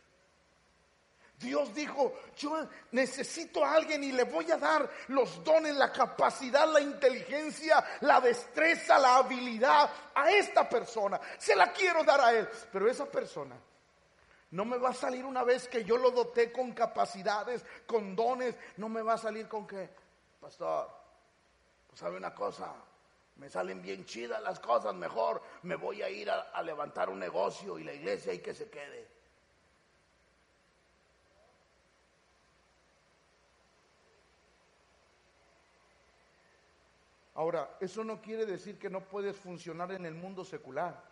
[1.38, 6.71] Dios dijo, yo necesito a alguien y le voy a dar los dones, la capacidad,
[6.71, 11.19] la inteligencia, la destreza, la habilidad a esta persona.
[11.38, 12.47] Se la quiero dar a él.
[12.71, 13.56] Pero esa persona
[14.51, 18.56] no me va a salir una vez que yo lo doté con capacidades, con dones,
[18.78, 19.89] no me va a salir con que,
[20.39, 20.89] pastor,
[21.88, 22.73] pues sabe una cosa,
[23.38, 27.78] me salen bien chidas las cosas, mejor me voy a ir a, levantar un negocio
[27.78, 29.08] y la iglesia ahí que se quede.
[37.34, 41.04] Ahora, eso no quiere decir que no puedes funcionar en el mundo secular.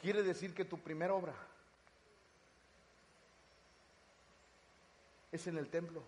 [0.00, 1.32] Quiere decir que tu primera obra
[5.30, 6.02] es en el templo.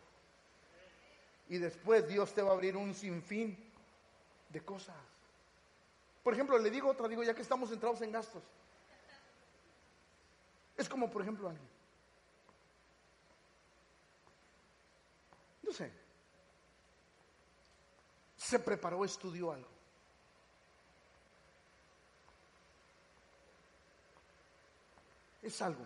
[1.49, 3.64] Y después Dios te va a abrir un sinfín
[4.55, 4.97] de cosas.
[6.23, 8.43] Por ejemplo, le digo otra, digo, ya que estamos centrados en gastos.
[10.77, 11.69] Es como, por ejemplo, alguien.
[15.63, 15.93] No sé.
[18.37, 19.69] Se preparó, estudió algo.
[25.43, 25.85] Es algo.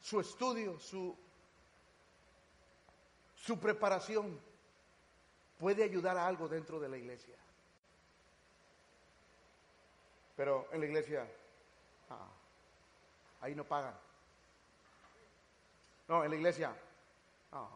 [0.00, 1.16] Su estudio, su,
[3.36, 4.51] su preparación
[5.62, 7.36] puede ayudar a algo dentro de la iglesia.
[10.34, 11.24] Pero en la iglesia,
[12.10, 12.28] ah,
[13.42, 13.94] ahí no pagan.
[16.08, 16.74] No, en la iglesia,
[17.52, 17.68] ah,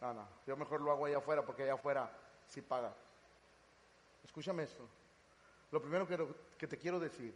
[0.00, 2.10] no, no, yo mejor lo hago allá afuera porque allá afuera
[2.48, 2.94] sí paga.
[4.24, 4.88] Escúchame esto.
[5.70, 7.34] Lo primero que, que te quiero decir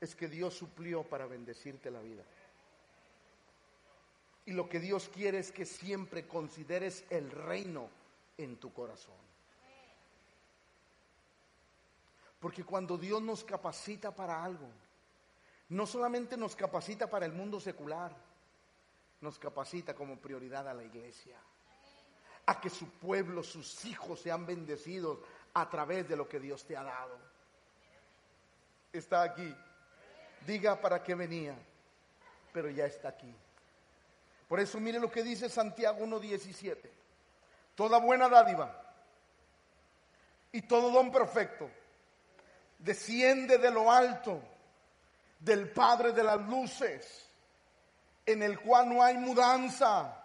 [0.00, 2.24] es que Dios suplió para bendecirte la vida.
[4.46, 7.90] Y lo que Dios quiere es que siempre consideres el reino
[8.44, 9.16] en tu corazón.
[12.40, 14.68] Porque cuando Dios nos capacita para algo,
[15.68, 18.14] no solamente nos capacita para el mundo secular,
[19.20, 21.36] nos capacita como prioridad a la iglesia.
[22.46, 25.20] A que su pueblo, sus hijos sean bendecidos
[25.54, 27.16] a través de lo que Dios te ha dado.
[28.92, 29.54] Está aquí.
[30.46, 31.56] Diga para qué venía.
[32.52, 33.34] pero ya está aquí.
[34.46, 36.76] Por eso mire lo que dice Santiago 1.17.
[37.74, 38.78] Toda buena dádiva
[40.52, 41.70] y todo don perfecto
[42.78, 44.42] desciende de lo alto
[45.38, 47.28] del Padre de las luces,
[48.26, 50.22] en el cual no hay mudanza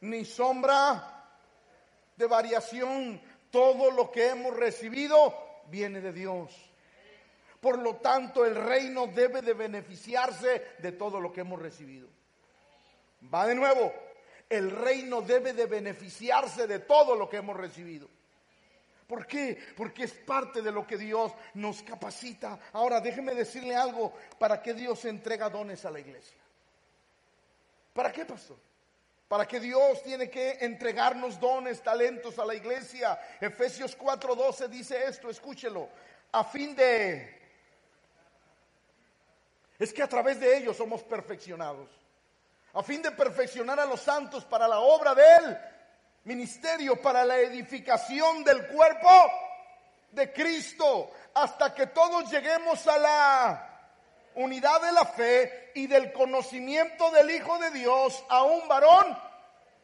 [0.00, 1.24] ni sombra
[2.16, 3.20] de variación.
[3.50, 5.34] Todo lo que hemos recibido
[5.68, 6.54] viene de Dios.
[7.60, 12.08] Por lo tanto, el reino debe de beneficiarse de todo lo que hemos recibido.
[13.32, 13.92] Va de nuevo,
[14.48, 18.08] el reino debe de beneficiarse de todo lo que hemos recibido.
[19.06, 19.58] ¿Por qué?
[19.74, 22.58] Porque es parte de lo que Dios nos capacita.
[22.72, 26.36] Ahora, déjeme decirle algo, ¿para qué Dios entrega dones a la iglesia?
[27.94, 28.58] ¿Para qué, pastor?
[29.26, 33.18] Para que Dios tiene que entregarnos dones, talentos a la iglesia.
[33.40, 35.88] Efesios 4:12 dice esto, escúchelo,
[36.32, 37.36] a fin de...
[39.78, 41.88] Es que a través de ellos somos perfeccionados.
[42.74, 45.58] A fin de perfeccionar a los santos para la obra de Él
[46.28, 49.08] ministerio para la edificación del cuerpo
[50.10, 53.80] de Cristo, hasta que todos lleguemos a la
[54.34, 59.18] unidad de la fe y del conocimiento del Hijo de Dios, a un varón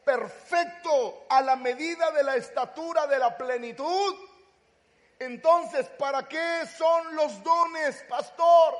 [0.03, 4.15] perfecto a la medida de la estatura de la plenitud.
[5.17, 8.75] Entonces, ¿para qué son los dones, pastor?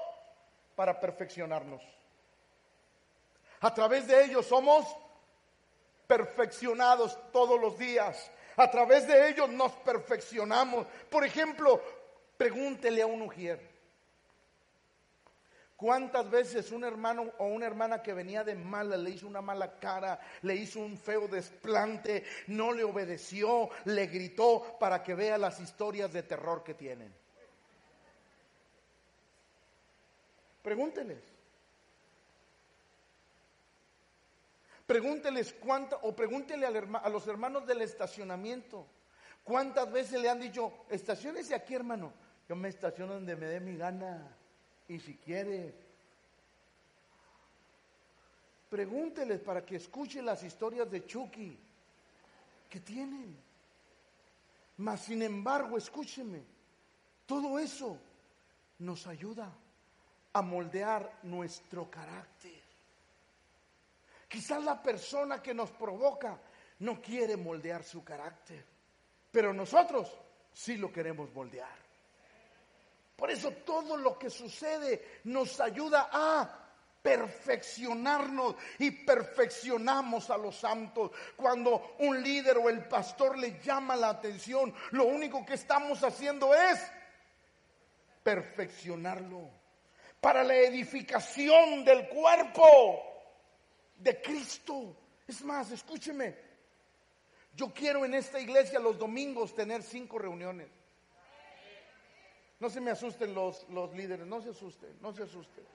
[0.75, 1.94] Para perfeccionarnos.
[3.65, 4.85] A través de ellos somos
[6.05, 8.29] perfeccionados todos los días.
[8.57, 10.85] A través de ellos nos perfeccionamos.
[11.09, 11.81] Por ejemplo,
[12.37, 13.59] pregúntele a un ujier.
[15.75, 19.79] ¿Cuántas veces un hermano o una hermana que venía de mala le hizo una mala
[19.79, 25.59] cara, le hizo un feo desplante, no le obedeció, le gritó para que vea las
[25.59, 27.11] historias de terror que tienen?
[30.61, 31.34] Pregúnteles.
[34.85, 38.85] Pregúnteles cuánto, o pregúntele a los hermanos del estacionamiento.
[39.43, 42.13] ¿Cuántas veces le han dicho, estacionese aquí, hermano?
[42.47, 44.35] Yo me estaciono donde me dé mi gana.
[44.87, 45.73] Y si quiere.
[48.69, 51.57] Pregúnteles para que escuchen las historias de Chucky
[52.69, 53.37] que tienen.
[54.77, 56.43] Mas, sin embargo, escúcheme,
[57.25, 57.97] todo eso
[58.79, 59.51] nos ayuda
[60.33, 62.54] a moldear nuestro carácter.
[64.27, 66.39] Quizás la persona que nos provoca
[66.79, 68.65] no quiere moldear su carácter,
[69.31, 70.11] pero nosotros
[70.51, 71.85] sí lo queremos moldear.
[73.15, 76.65] Por eso todo lo que sucede nos ayuda a
[77.01, 81.11] perfeccionarnos y perfeccionamos a los santos.
[81.35, 86.53] Cuando un líder o el pastor le llama la atención, lo único que estamos haciendo
[86.53, 86.79] es
[88.23, 89.49] perfeccionarlo
[90.19, 93.14] para la edificación del cuerpo
[93.97, 94.95] de Cristo.
[95.27, 96.35] Es más, escúcheme,
[97.55, 100.67] yo quiero en esta iglesia los domingos tener cinco reuniones.
[102.59, 105.65] No se me asusten los, los líderes, no se asusten, no se asusten.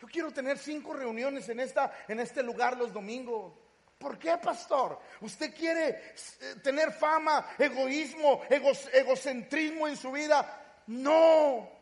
[0.00, 3.52] Yo quiero tener cinco reuniones en, esta, en este lugar los domingos.
[3.98, 5.00] ¿Por qué, pastor?
[5.20, 10.82] ¿Usted quiere eh, tener fama, egoísmo, egocentrismo en su vida?
[10.86, 11.77] No.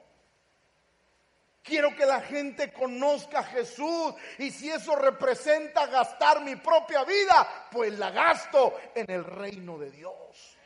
[1.66, 7.66] Quiero que la gente conozca a Jesús y si eso representa gastar mi propia vida,
[7.72, 10.56] pues la gasto en el reino de Dios.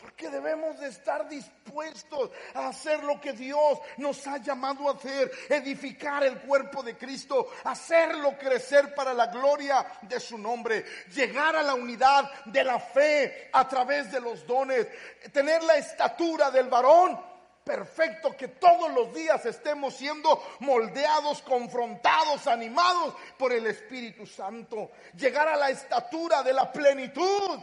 [0.00, 5.28] Porque debemos de estar dispuestos a hacer lo que Dios nos ha llamado a hacer,
[5.48, 11.64] edificar el cuerpo de Cristo, hacerlo crecer para la gloria de su nombre, llegar a
[11.64, 14.86] la unidad de la fe a través de los dones,
[15.32, 17.37] tener la estatura del varón
[17.68, 24.90] perfecto, que todos los días estemos siendo moldeados, confrontados, animados por el Espíritu Santo.
[25.14, 27.60] Llegar a la estatura de la plenitud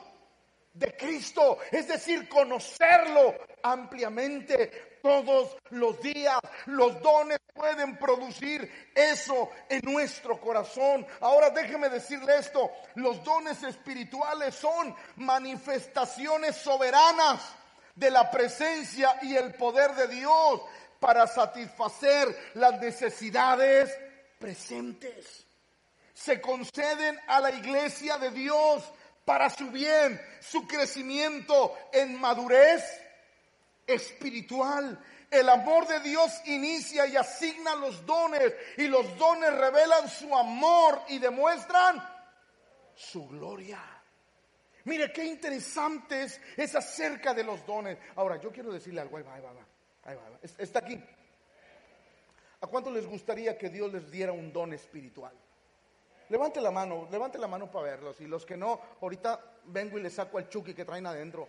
[0.71, 6.39] de Cristo, es decir, conocerlo ampliamente todos los días.
[6.67, 11.07] Los dones pueden producir eso en nuestro corazón.
[11.21, 17.55] Ahora déjeme decirle esto, los dones espirituales son manifestaciones soberanas
[17.95, 20.61] de la presencia y el poder de Dios
[20.99, 23.97] para satisfacer las necesidades
[24.39, 25.45] presentes.
[26.13, 28.83] Se conceden a la iglesia de Dios
[29.23, 32.83] para su bien, su crecimiento en madurez
[33.87, 34.99] espiritual.
[35.31, 41.01] El amor de Dios inicia y asigna los dones y los dones revelan su amor
[41.09, 42.01] y demuestran
[42.95, 43.79] su gloria.
[44.85, 47.97] Mire qué interesante es, acerca de los dones.
[48.15, 49.51] Ahora, yo quiero decirle algo, ahí va, ahí va,
[50.03, 51.03] ahí va, está aquí.
[52.61, 55.33] ¿A cuánto les gustaría que Dios les diera un don espiritual?
[56.29, 58.21] Levante la mano, levante la mano para verlos.
[58.21, 61.47] Y los que no, ahorita vengo y les saco al chuki que traen adentro.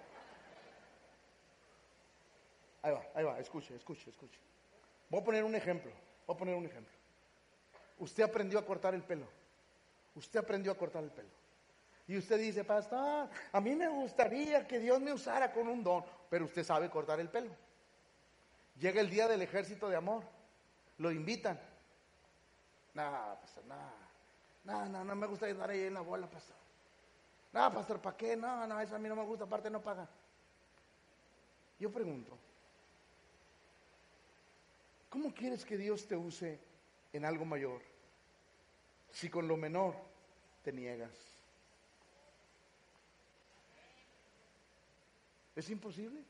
[2.83, 4.41] Ahí va, ahí va, escuche, escuche, escuche.
[5.11, 5.91] Voy a poner un ejemplo,
[6.27, 6.95] voy a poner un ejemplo.
[7.99, 9.27] Usted aprendió a cortar el pelo.
[10.15, 11.29] Usted aprendió a cortar el pelo.
[12.09, 16.05] Y usted dice, pastor, a mí me gustaría que Dios me usara con un don,
[16.31, 17.51] pero usted sabe cortar el pelo.
[18.79, 20.23] Llega el día del ejército de amor,
[20.99, 21.59] lo invitan.
[22.95, 23.93] Nada, pastor, nada.
[24.65, 26.57] No, no, no me gusta andar ahí en la bola, pastor.
[27.53, 28.37] No, pastor, ¿para qué?
[28.37, 30.09] No, no, eso a mí no me gusta, aparte no paga.
[31.79, 32.37] Yo pregunto,
[35.11, 36.59] ¿cómo quieres que Dios te use
[37.13, 37.83] en algo mayor
[39.11, 39.95] si con lo menor
[40.63, 41.36] te niegas?
[45.57, 46.23] ¿Es imposible?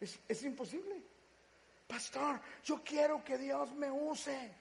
[0.00, 1.00] Es, es imposible.
[1.86, 4.52] Pastor, yo quiero que Dios me use.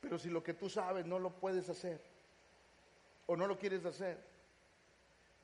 [0.00, 2.00] Pero si lo que tú sabes no lo puedes hacer
[3.26, 4.18] o no lo quieres hacer,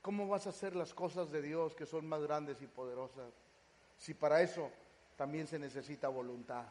[0.03, 3.33] ¿cómo vas a hacer las cosas de Dios que son más grandes y poderosas?
[3.97, 4.71] Si para eso
[5.17, 6.67] también se necesita voluntad.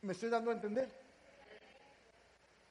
[0.00, 1.01] ¿Me estoy dando a entender?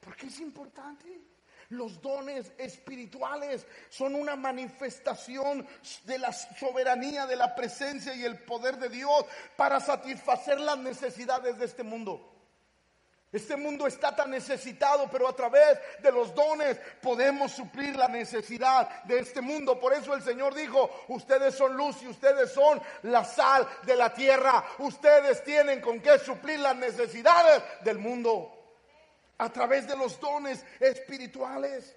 [0.02, 1.22] Porque es importante.
[1.70, 5.66] Los dones espirituales son una manifestación
[6.04, 9.26] de la soberanía, de la presencia y el poder de Dios
[9.56, 12.28] para satisfacer las necesidades de este mundo.
[13.32, 19.04] Este mundo está tan necesitado, pero a través de los dones podemos suplir la necesidad
[19.04, 19.80] de este mundo.
[19.80, 24.14] Por eso el Señor dijo, ustedes son luz y ustedes son la sal de la
[24.14, 24.66] tierra.
[24.80, 28.61] Ustedes tienen con qué suplir las necesidades del mundo
[29.42, 31.96] a través de los dones espirituales.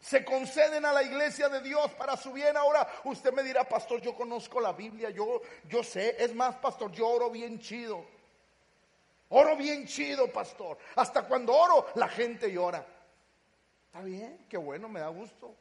[0.00, 2.56] Se conceden a la iglesia de Dios para su bien.
[2.56, 6.16] Ahora usted me dirá, pastor, yo conozco la Biblia, yo, yo sé.
[6.18, 8.04] Es más, pastor, yo oro bien chido.
[9.28, 10.76] Oro bien chido, pastor.
[10.96, 12.84] Hasta cuando oro, la gente llora.
[13.86, 15.54] Está bien, qué bueno, me da gusto.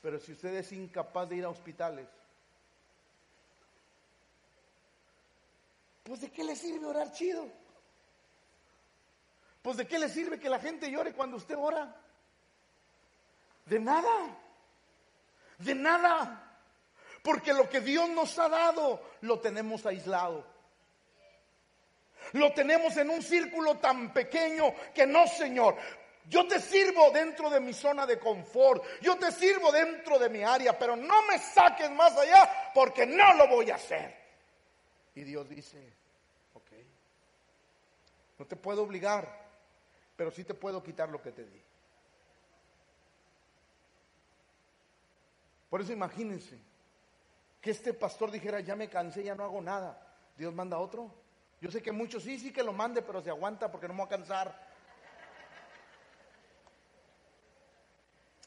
[0.00, 2.08] Pero si usted es incapaz de ir a hospitales,
[6.02, 7.65] pues ¿de qué le sirve orar chido?
[9.66, 11.92] Pues de qué le sirve que la gente llore cuando usted ora?
[13.64, 14.38] De nada.
[15.58, 16.56] De nada.
[17.20, 20.46] Porque lo que Dios nos ha dado lo tenemos aislado.
[22.34, 25.76] Lo tenemos en un círculo tan pequeño que no, Señor.
[26.28, 28.84] Yo te sirvo dentro de mi zona de confort.
[29.00, 33.34] Yo te sirvo dentro de mi área, pero no me saques más allá porque no
[33.34, 34.14] lo voy a hacer.
[35.16, 35.92] Y Dios dice,
[36.54, 36.70] ok,
[38.38, 39.45] no te puedo obligar,
[40.16, 41.62] pero sí te puedo quitar lo que te di.
[45.68, 46.58] Por eso imagínense
[47.60, 50.00] que este pastor dijera, ya me cansé, ya no hago nada.
[50.36, 51.12] Dios manda otro.
[51.60, 54.00] Yo sé que muchos sí, sí que lo mande, pero se aguanta porque no me
[54.00, 54.66] va a cansar.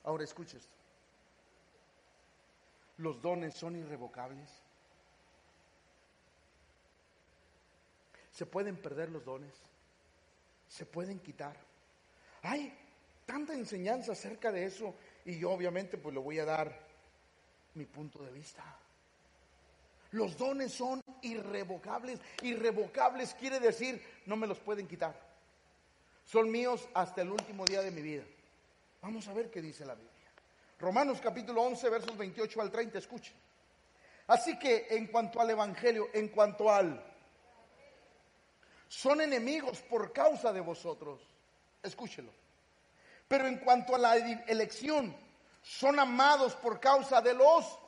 [0.03, 0.73] Ahora escuche esto.
[2.97, 4.49] Los dones son irrevocables.
[8.31, 9.68] Se pueden perder los dones
[10.69, 11.57] se pueden quitar.
[12.43, 12.73] Hay
[13.25, 14.95] tanta enseñanza acerca de eso
[15.25, 16.79] y yo obviamente pues le voy a dar
[17.73, 18.63] mi punto de vista.
[20.11, 22.19] Los dones son irrevocables.
[22.41, 25.19] Irrevocables quiere decir no me los pueden quitar.
[26.25, 28.23] Son míos hasta el último día de mi vida.
[29.01, 30.13] Vamos a ver qué dice la Biblia.
[30.79, 33.33] Romanos capítulo 11 versos 28 al 30, escuchen.
[34.27, 37.08] Así que en cuanto al Evangelio, en cuanto al
[38.89, 41.21] son enemigos por causa de vosotros.
[41.81, 42.31] Escúchelo.
[43.27, 45.15] Pero en cuanto a la elección,
[45.61, 47.79] son amados por causa de los...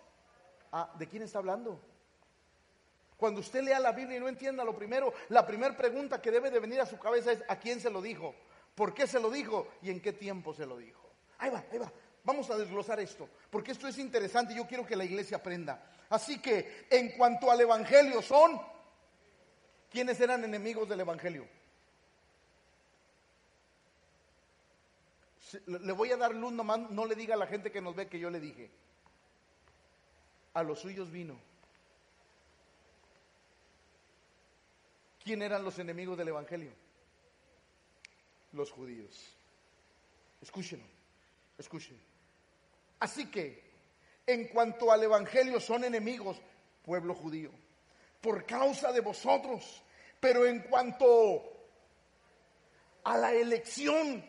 [0.72, 1.82] Ah, ¿de quién está hablando?
[3.18, 6.50] Cuando usted lea la Biblia y no entienda lo primero, la primera pregunta que debe
[6.50, 8.36] de venir a su cabeza es ¿a quién se lo dijo?
[8.76, 9.68] ¿Por qué se lo dijo?
[9.82, 11.10] ¿Y en qué tiempo se lo dijo?
[11.40, 11.92] Ahí va, ahí va.
[12.24, 15.84] Vamos a desglosar esto, porque esto es interesante y yo quiero que la iglesia aprenda.
[16.10, 18.62] Así que en cuanto al Evangelio son
[19.92, 21.46] ¿Quiénes eran enemigos del Evangelio?
[25.66, 28.08] Le voy a dar luz nomás, no le diga a la gente que nos ve
[28.08, 28.72] que yo le dije.
[30.54, 31.38] A los suyos vino.
[35.22, 36.72] ¿Quién eran los enemigos del Evangelio?
[38.54, 39.36] Los judíos.
[40.42, 40.86] Escúchenlo,
[41.58, 42.00] escuchen.
[43.00, 43.62] Así que,
[44.26, 46.38] en cuanto al Evangelio son enemigos,
[46.82, 47.52] pueblo judío
[48.22, 49.84] por causa de vosotros.
[50.20, 51.44] Pero en cuanto
[53.04, 54.24] a la elección,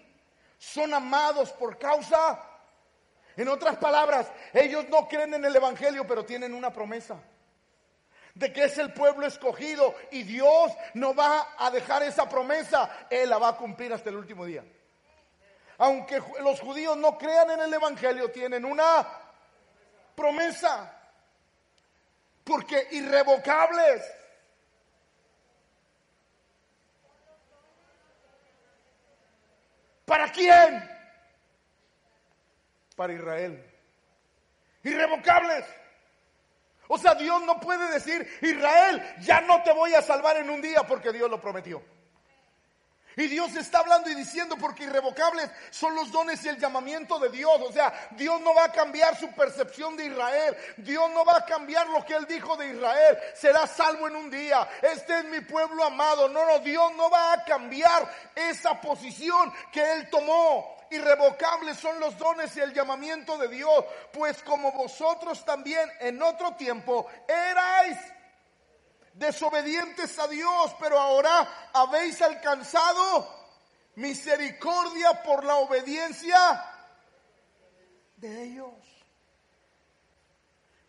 [0.59, 2.49] son amados por causa.
[3.37, 7.23] En otras palabras, ellos no creen en el Evangelio, pero tienen una promesa
[8.35, 13.29] de que es el pueblo escogido y Dios no va a dejar esa promesa, Él
[13.29, 14.65] la va a cumplir hasta el último día.
[15.79, 19.07] Aunque los judíos no crean en el Evangelio, tienen una
[20.15, 21.02] promesa,
[22.45, 24.03] porque irrevocables.
[30.05, 30.91] ¿Para quién?
[32.97, 33.65] Para Israel.
[34.83, 35.65] Irrevocables.
[36.89, 40.61] O sea, Dios no puede decir, Israel, ya no te voy a salvar en un
[40.61, 41.83] día porque Dios lo prometió.
[43.17, 47.29] Y Dios está hablando y diciendo porque irrevocables son los dones y el llamamiento de
[47.29, 47.61] Dios.
[47.61, 50.57] O sea, Dios no va a cambiar su percepción de Israel.
[50.79, 53.19] Dios no va a cambiar lo que Él dijo de Israel.
[53.35, 54.69] Será salvo en un día.
[54.81, 56.29] Este es mi pueblo amado.
[56.29, 60.77] No, no, Dios no va a cambiar esa posición que Él tomó.
[60.91, 66.55] Irrevocables son los dones y el llamamiento de Dios, pues como vosotros también en otro
[66.55, 67.97] tiempo erais
[69.15, 73.29] desobedientes a Dios, pero ahora habéis alcanzado
[73.97, 76.65] misericordia por la obediencia
[78.17, 78.73] de ellos.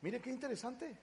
[0.02, 0.98] Mire qué interesante.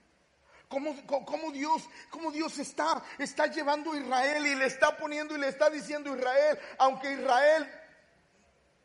[0.67, 5.39] Cómo, cómo, Dios, cómo Dios está, está llevando a Israel y le está poniendo y
[5.39, 7.69] le está diciendo a Israel, aunque Israel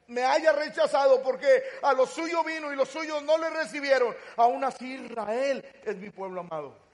[0.08, 4.64] me haya rechazado porque a los suyos vino y los suyos no le recibieron, aún
[4.64, 6.85] así Israel es mi pueblo amado.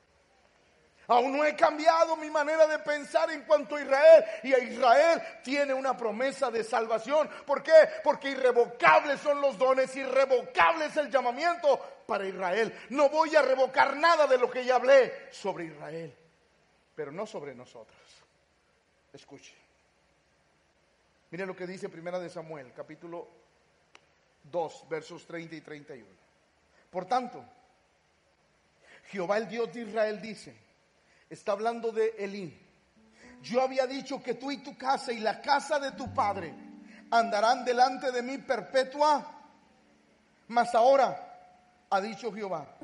[1.12, 4.24] Aún no he cambiado mi manera de pensar en cuanto a Israel.
[4.42, 7.28] Y a Israel tiene una promesa de salvación.
[7.46, 7.72] ¿Por qué?
[8.02, 12.72] Porque irrevocables son los dones, irrevocable es el llamamiento para Israel.
[12.90, 16.14] No voy a revocar nada de lo que ya hablé sobre Israel,
[16.94, 17.98] pero no sobre nosotros.
[19.12, 19.54] Escuche.
[21.30, 23.28] Miren lo que dice Primera de Samuel, capítulo
[24.44, 26.08] 2, versos 30 y 31.
[26.90, 27.44] Por tanto,
[29.08, 30.54] Jehová el Dios de Israel dice,
[31.32, 32.58] está hablando de Elí.
[33.42, 36.54] Yo había dicho que tú y tu casa y la casa de tu padre
[37.10, 39.26] andarán delante de mí perpetua,
[40.48, 42.76] mas ahora, ha dicho Jehová,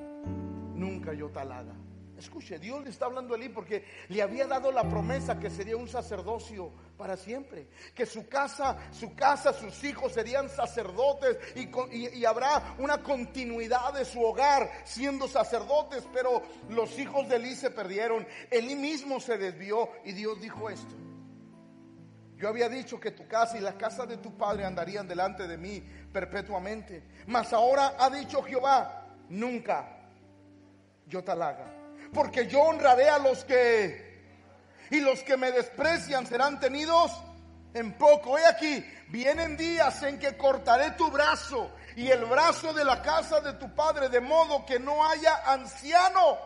[0.74, 1.74] nunca yo tal haga.
[2.18, 5.76] Escuche, Dios le está hablando a Elí porque le había dado la promesa que sería
[5.76, 12.74] un sacerdocio para siempre, que su casa, su casa, sus hijos serían sacerdotes y, habrá
[12.78, 18.74] una continuidad de su hogar siendo sacerdotes, pero los hijos de Elí se perdieron, Elí
[18.74, 20.96] mismo se desvió y Dios dijo esto.
[22.36, 25.56] Yo había dicho que tu casa y la casa de tu padre andarían delante de
[25.56, 29.98] mí perpetuamente, mas ahora ha dicho Jehová, nunca
[31.06, 31.77] yo tal haga
[32.12, 34.08] porque yo honraré a los que
[34.90, 37.12] y los que me desprecian serán tenidos
[37.74, 38.38] en poco.
[38.38, 43.40] He aquí, vienen días en que cortaré tu brazo y el brazo de la casa
[43.40, 46.38] de tu padre, de modo que no haya anciano.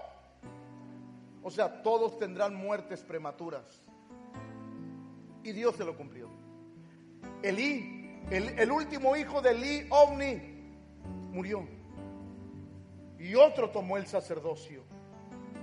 [1.42, 3.82] O sea, todos tendrán muertes prematuras.
[5.42, 6.30] Y Dios se lo cumplió.
[7.42, 10.52] Elí, el, el último hijo de Elí, Ovni,
[11.32, 11.66] murió.
[13.18, 14.84] Y otro tomó el sacerdocio.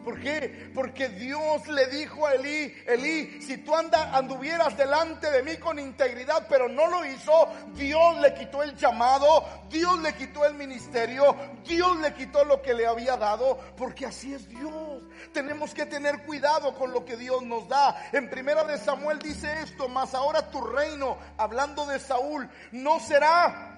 [0.03, 0.71] ¿Por qué?
[0.73, 6.47] Porque Dios le dijo a Elí, Elí, si tú anduvieras delante de mí con integridad,
[6.49, 11.35] pero no lo hizo, Dios le quitó el llamado, Dios le quitó el ministerio,
[11.65, 15.03] Dios le quitó lo que le había dado, porque así es Dios.
[15.33, 18.09] Tenemos que tener cuidado con lo que Dios nos da.
[18.11, 23.69] En primera de Samuel dice esto, mas ahora tu reino, hablando de Saúl, no será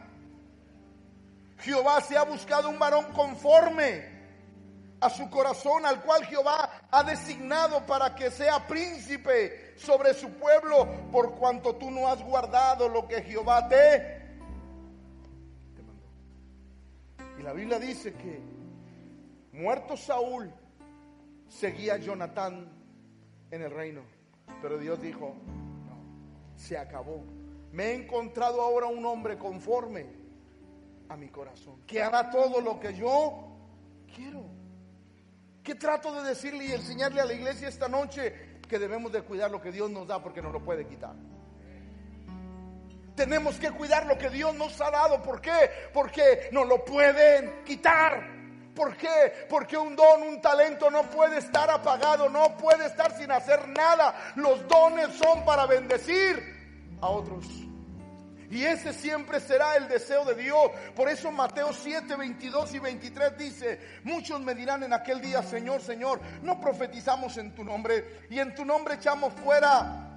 [1.61, 4.10] Jehová se ha buscado un varón conforme
[5.01, 10.87] a su corazón, al cual Jehová ha designado para que sea príncipe sobre su pueblo,
[11.11, 14.21] por cuanto tú no has guardado lo que Jehová te,
[15.75, 17.39] mandó.
[17.39, 18.39] Y la Biblia dice que
[19.53, 20.53] muerto Saúl,
[21.49, 22.71] seguía Jonatán
[23.49, 24.01] en el reino.
[24.61, 25.33] Pero Dios dijo,
[25.87, 27.23] no, se acabó.
[27.71, 30.05] Me he encontrado ahora un hombre conforme
[31.09, 33.47] a mi corazón, que hará todo lo que yo
[34.15, 34.60] quiero.
[35.63, 38.59] ¿Qué trato de decirle y enseñarle a la iglesia esta noche?
[38.67, 41.13] Que debemos de cuidar lo que Dios nos da porque nos lo puede quitar.
[43.15, 45.21] Tenemos que cuidar lo que Dios nos ha dado.
[45.21, 45.69] ¿Por qué?
[45.93, 48.23] Porque nos lo pueden quitar.
[48.73, 49.45] ¿Por qué?
[49.49, 54.33] Porque un don, un talento no puede estar apagado, no puede estar sin hacer nada.
[54.35, 57.45] Los dones son para bendecir a otros.
[58.51, 60.71] Y ese siempre será el deseo de Dios.
[60.93, 65.81] Por eso Mateo 7, 22 y 23 dice, muchos me dirán en aquel día, Señor,
[65.81, 70.09] Señor, no profetizamos en tu nombre y en tu nombre echamos fuera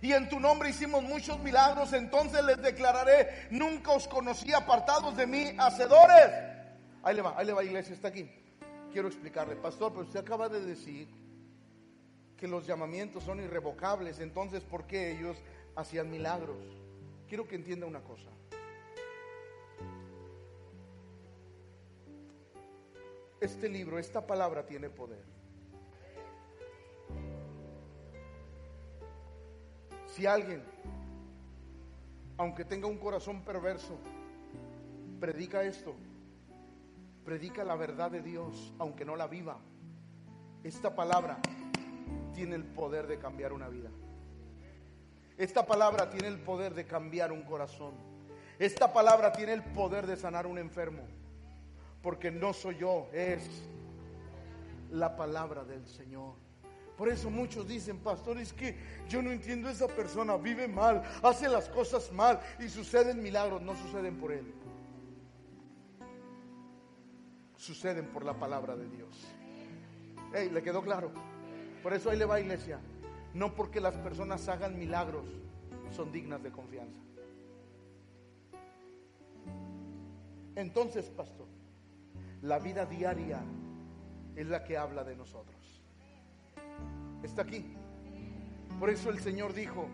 [0.00, 5.26] y en tu nombre hicimos muchos milagros, entonces les declararé, nunca os conocí apartados de
[5.26, 6.30] mí, hacedores.
[7.04, 8.28] Ahí le va, ahí le va iglesia, está aquí.
[8.92, 11.08] Quiero explicarle, pastor, pero usted acaba de decir
[12.36, 15.36] que los llamamientos son irrevocables, entonces ¿por qué ellos
[15.76, 16.87] hacían milagros?
[17.28, 18.30] Quiero que entienda una cosa.
[23.40, 25.22] Este libro, esta palabra tiene poder.
[30.06, 30.64] Si alguien,
[32.38, 33.98] aunque tenga un corazón perverso,
[35.20, 35.94] predica esto,
[37.24, 39.60] predica la verdad de Dios, aunque no la viva,
[40.64, 41.38] esta palabra
[42.34, 43.90] tiene el poder de cambiar una vida.
[45.38, 47.94] Esta palabra tiene el poder de cambiar un corazón.
[48.58, 51.04] Esta palabra tiene el poder de sanar un enfermo.
[52.02, 53.48] Porque no soy yo, es
[54.90, 56.34] la palabra del Señor.
[56.96, 58.76] Por eso muchos dicen, pastor, es que
[59.08, 63.76] yo no entiendo esa persona, vive mal, hace las cosas mal y suceden milagros, no
[63.76, 64.52] suceden por él.
[67.56, 69.28] Suceden por la palabra de Dios.
[70.34, 71.12] Hey, ¿le quedó claro?
[71.84, 72.80] Por eso ahí le va iglesia.
[73.38, 75.24] No porque las personas hagan milagros
[75.94, 77.00] son dignas de confianza.
[80.56, 81.46] Entonces, pastor,
[82.42, 83.40] la vida diaria
[84.34, 85.58] es la que habla de nosotros
[87.22, 87.64] está aquí.
[88.78, 89.88] Por eso el Señor dijo,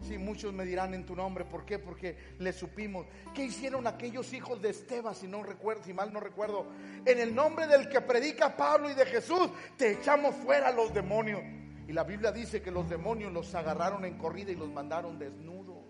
[0.00, 1.78] si muchos me dirán en tu nombre, ¿por qué?
[1.78, 3.06] Porque le supimos.
[3.34, 6.66] ¿Qué hicieron aquellos hijos de Esteban, si no recuerdo, si mal no recuerdo?
[7.04, 11.61] En el nombre del que predica Pablo y de Jesús, te echamos fuera los demonios.
[11.88, 15.84] Y la Biblia dice que los demonios los agarraron en corrida y los mandaron desnudos.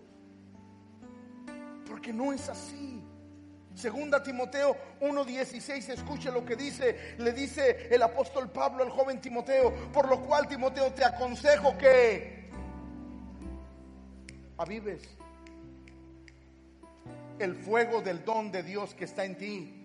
[1.87, 3.01] Porque no es así.
[3.75, 9.73] Segunda Timoteo 1:16, escuche lo que dice, le dice el apóstol Pablo al joven Timoteo,
[9.91, 12.49] por lo cual Timoteo te aconsejo que
[14.57, 15.17] avives
[17.39, 19.82] el fuego del don de Dios que está en ti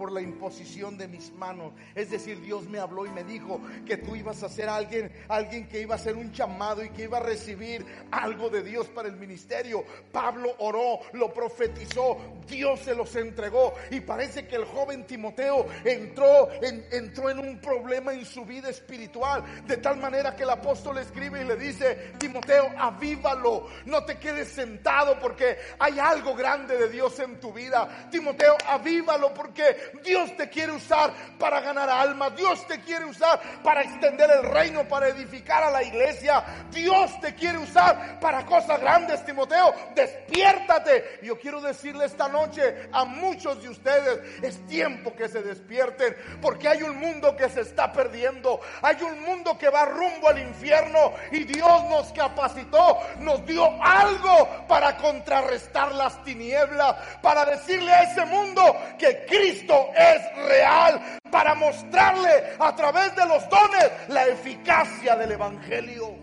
[0.00, 1.74] por la imposición de mis manos.
[1.94, 5.68] Es decir, Dios me habló y me dijo que tú ibas a ser alguien, alguien
[5.68, 9.08] que iba a ser un llamado y que iba a recibir algo de Dios para
[9.08, 9.84] el ministerio.
[10.10, 12.16] Pablo oró, lo profetizó,
[12.48, 17.60] Dios se los entregó y parece que el joven Timoteo entró en, entró en un
[17.60, 22.14] problema en su vida espiritual, de tal manera que el apóstol escribe y le dice,
[22.18, 28.08] Timoteo, avívalo, no te quedes sentado porque hay algo grande de Dios en tu vida.
[28.10, 32.36] Timoteo, avívalo porque Dios te quiere usar para ganar almas.
[32.36, 36.44] Dios te quiere usar para extender el reino, para edificar a la iglesia.
[36.70, 39.74] Dios te quiere usar para cosas grandes, Timoteo.
[39.94, 41.20] Despiértate.
[41.22, 46.68] Yo quiero decirle esta noche a muchos de ustedes, es tiempo que se despierten, porque
[46.68, 48.60] hay un mundo que se está perdiendo.
[48.82, 54.66] Hay un mundo que va rumbo al infierno y Dios nos capacitó, nos dio algo
[54.68, 62.56] para contrarrestar las tinieblas, para decirle a ese mundo que Cristo es real para mostrarle
[62.58, 66.14] a través de los dones la eficacia del Evangelio.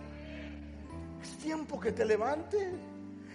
[1.21, 2.73] Es tiempo que te levantes,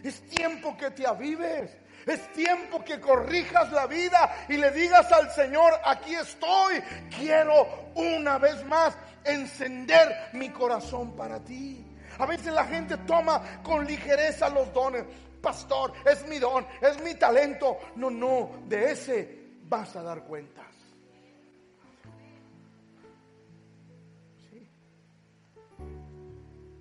[0.02, 1.70] es tiempo que te avives.
[2.06, 6.82] Es tiempo que corrijas la vida y le digas al Señor, aquí estoy,
[7.16, 11.86] quiero una vez más encender mi corazón para ti.
[12.18, 15.04] A veces la gente toma con ligereza los dones.
[15.40, 17.78] Pastor, es mi don, es mi talento.
[17.96, 19.41] No, no, de ese
[19.72, 20.66] vas a dar cuentas.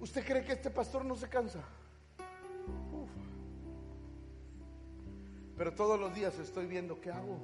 [0.01, 1.63] ¿Usted cree que este pastor no se cansa?
[5.55, 7.39] Pero todos los días estoy viendo qué hago.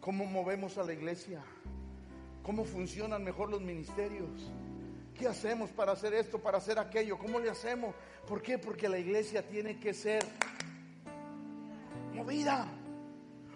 [0.00, 1.42] ¿Cómo movemos a la iglesia?
[2.42, 4.50] ¿Cómo funcionan mejor los ministerios?
[5.12, 7.18] ¿Qué hacemos para hacer esto, para hacer aquello?
[7.18, 7.94] ¿Cómo le hacemos?
[8.26, 8.56] ¿Por qué?
[8.56, 10.24] Porque la iglesia tiene que ser
[12.14, 12.79] movida.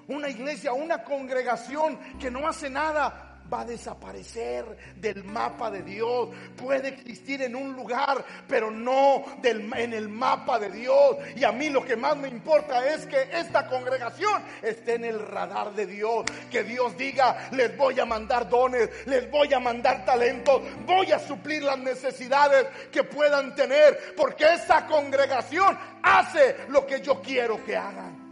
[0.08, 4.64] Una iglesia, una congregación que no hace nada va a desaparecer
[4.96, 6.28] del mapa de Dios.
[6.56, 11.16] Puede existir en un lugar, pero no en el mapa de Dios.
[11.36, 15.18] Y a mí lo que más me importa es que esta congregación esté en el
[15.18, 16.24] radar de Dios.
[16.50, 21.18] Que Dios diga, les voy a mandar dones, les voy a mandar talentos, voy a
[21.18, 24.14] suplir las necesidades que puedan tener.
[24.16, 28.23] Porque esa congregación hace lo que yo quiero que hagan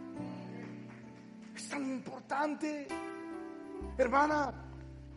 [1.69, 2.89] tan importante.
[3.99, 4.53] Hermana,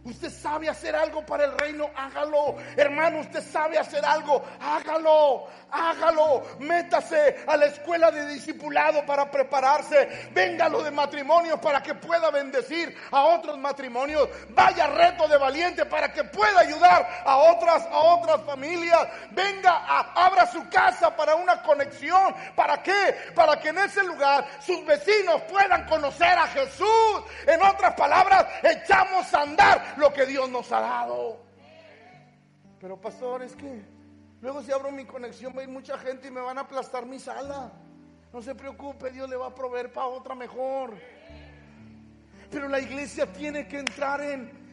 [0.05, 2.57] Usted sabe hacer algo para el reino, hágalo.
[2.77, 6.43] Hermano, usted sabe hacer algo, hágalo, hágalo.
[6.59, 10.29] Métase a la escuela de discipulado para prepararse.
[10.31, 14.29] Venga lo de matrimonio para que pueda bendecir a otros matrimonios.
[14.49, 19.07] Vaya reto de valiente para que pueda ayudar a otras, a otras familias.
[19.31, 22.35] Venga, abra su casa para una conexión.
[22.55, 23.31] ¿Para qué?
[23.33, 27.23] Para que en ese lugar sus vecinos puedan conocer a Jesús.
[27.47, 31.37] En otras palabras, echamos a andar lo que Dios nos ha dado.
[32.79, 33.83] Pero pastor, es que
[34.41, 37.05] luego si abro mi conexión va a ir mucha gente y me van a aplastar
[37.05, 37.71] mi sala.
[38.33, 40.93] No se preocupe, Dios le va a proveer para otra mejor.
[42.51, 44.64] Pero la iglesia tiene que entrar en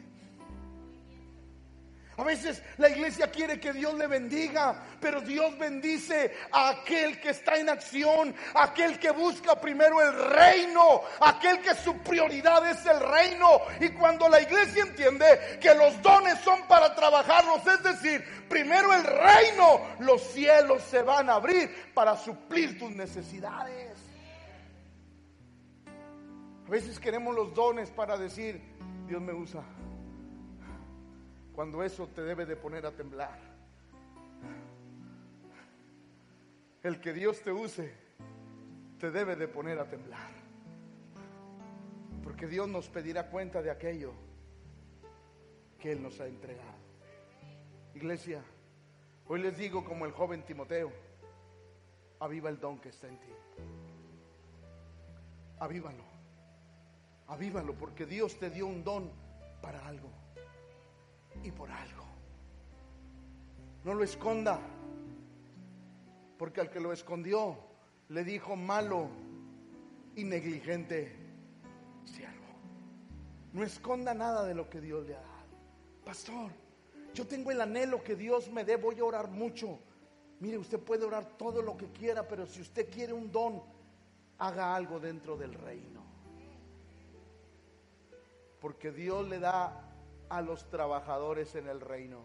[2.17, 7.31] a veces la iglesia quiere que Dios le bendiga, pero Dios bendice a aquel que
[7.31, 13.01] está en acción, aquel que busca primero el reino, aquel que su prioridad es el
[13.01, 13.63] reino.
[13.81, 19.05] Y cuando la iglesia entiende que los dones son para trabajarlos, es decir, primero el
[19.05, 23.97] reino, los cielos se van a abrir para suplir tus necesidades.
[26.67, 28.61] A veces queremos los dones para decir,
[29.07, 29.63] Dios me usa
[31.63, 33.39] cuando eso te debe de poner a temblar.
[36.83, 37.95] El que Dios te use
[38.99, 40.33] te debe de poner a temblar.
[42.25, 44.13] Porque Dios nos pedirá cuenta de aquello
[45.79, 46.81] que Él nos ha entregado.
[47.95, 48.43] Iglesia,
[49.29, 50.91] hoy les digo como el joven Timoteo,
[52.19, 53.33] aviva el don que está en ti.
[55.61, 56.03] Avívalo,
[57.29, 59.13] avívalo, porque Dios te dio un don
[59.61, 60.22] para algo
[61.45, 62.05] y por algo.
[63.85, 64.61] No lo esconda,
[66.39, 67.57] porque al que lo escondió
[68.09, 69.09] le dijo malo
[70.15, 71.17] y negligente
[72.05, 72.33] siervo.
[73.53, 75.33] No esconda nada de lo que Dios le ha dado.
[76.05, 76.51] Pastor,
[77.15, 79.79] yo tengo el anhelo que Dios me dé, voy a orar mucho.
[80.41, 83.63] Mire, usted puede orar todo lo que quiera, pero si usted quiere un don,
[84.39, 86.03] haga algo dentro del reino.
[88.61, 89.92] Porque Dios le da
[90.33, 92.23] a los trabajadores en el reino,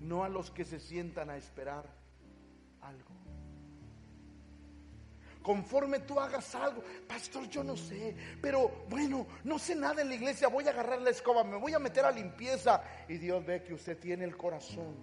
[0.00, 1.84] no a los que se sientan a esperar
[2.80, 3.14] algo.
[5.40, 10.16] Conforme tú hagas algo, pastor, yo no sé, pero bueno, no sé nada en la
[10.16, 13.62] iglesia, voy a agarrar la escoba, me voy a meter a limpieza y Dios ve
[13.62, 14.96] que usted tiene el corazón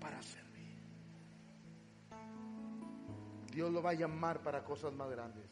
[0.00, 0.82] para servir.
[3.52, 5.46] Dios lo va a llamar para cosas más grandes.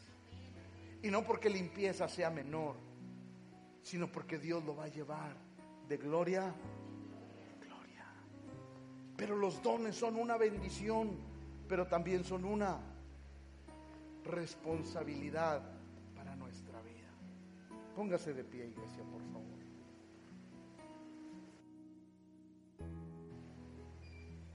[1.00, 2.89] Y no porque limpieza sea menor,
[3.82, 5.34] sino porque Dios lo va a llevar
[5.88, 6.54] de gloria
[7.60, 8.06] gloria.
[9.16, 11.16] Pero los dones son una bendición,
[11.68, 12.78] pero también son una
[14.24, 15.62] responsabilidad
[16.14, 17.08] para nuestra vida.
[17.94, 19.29] Póngase de pie, iglesia, por favor.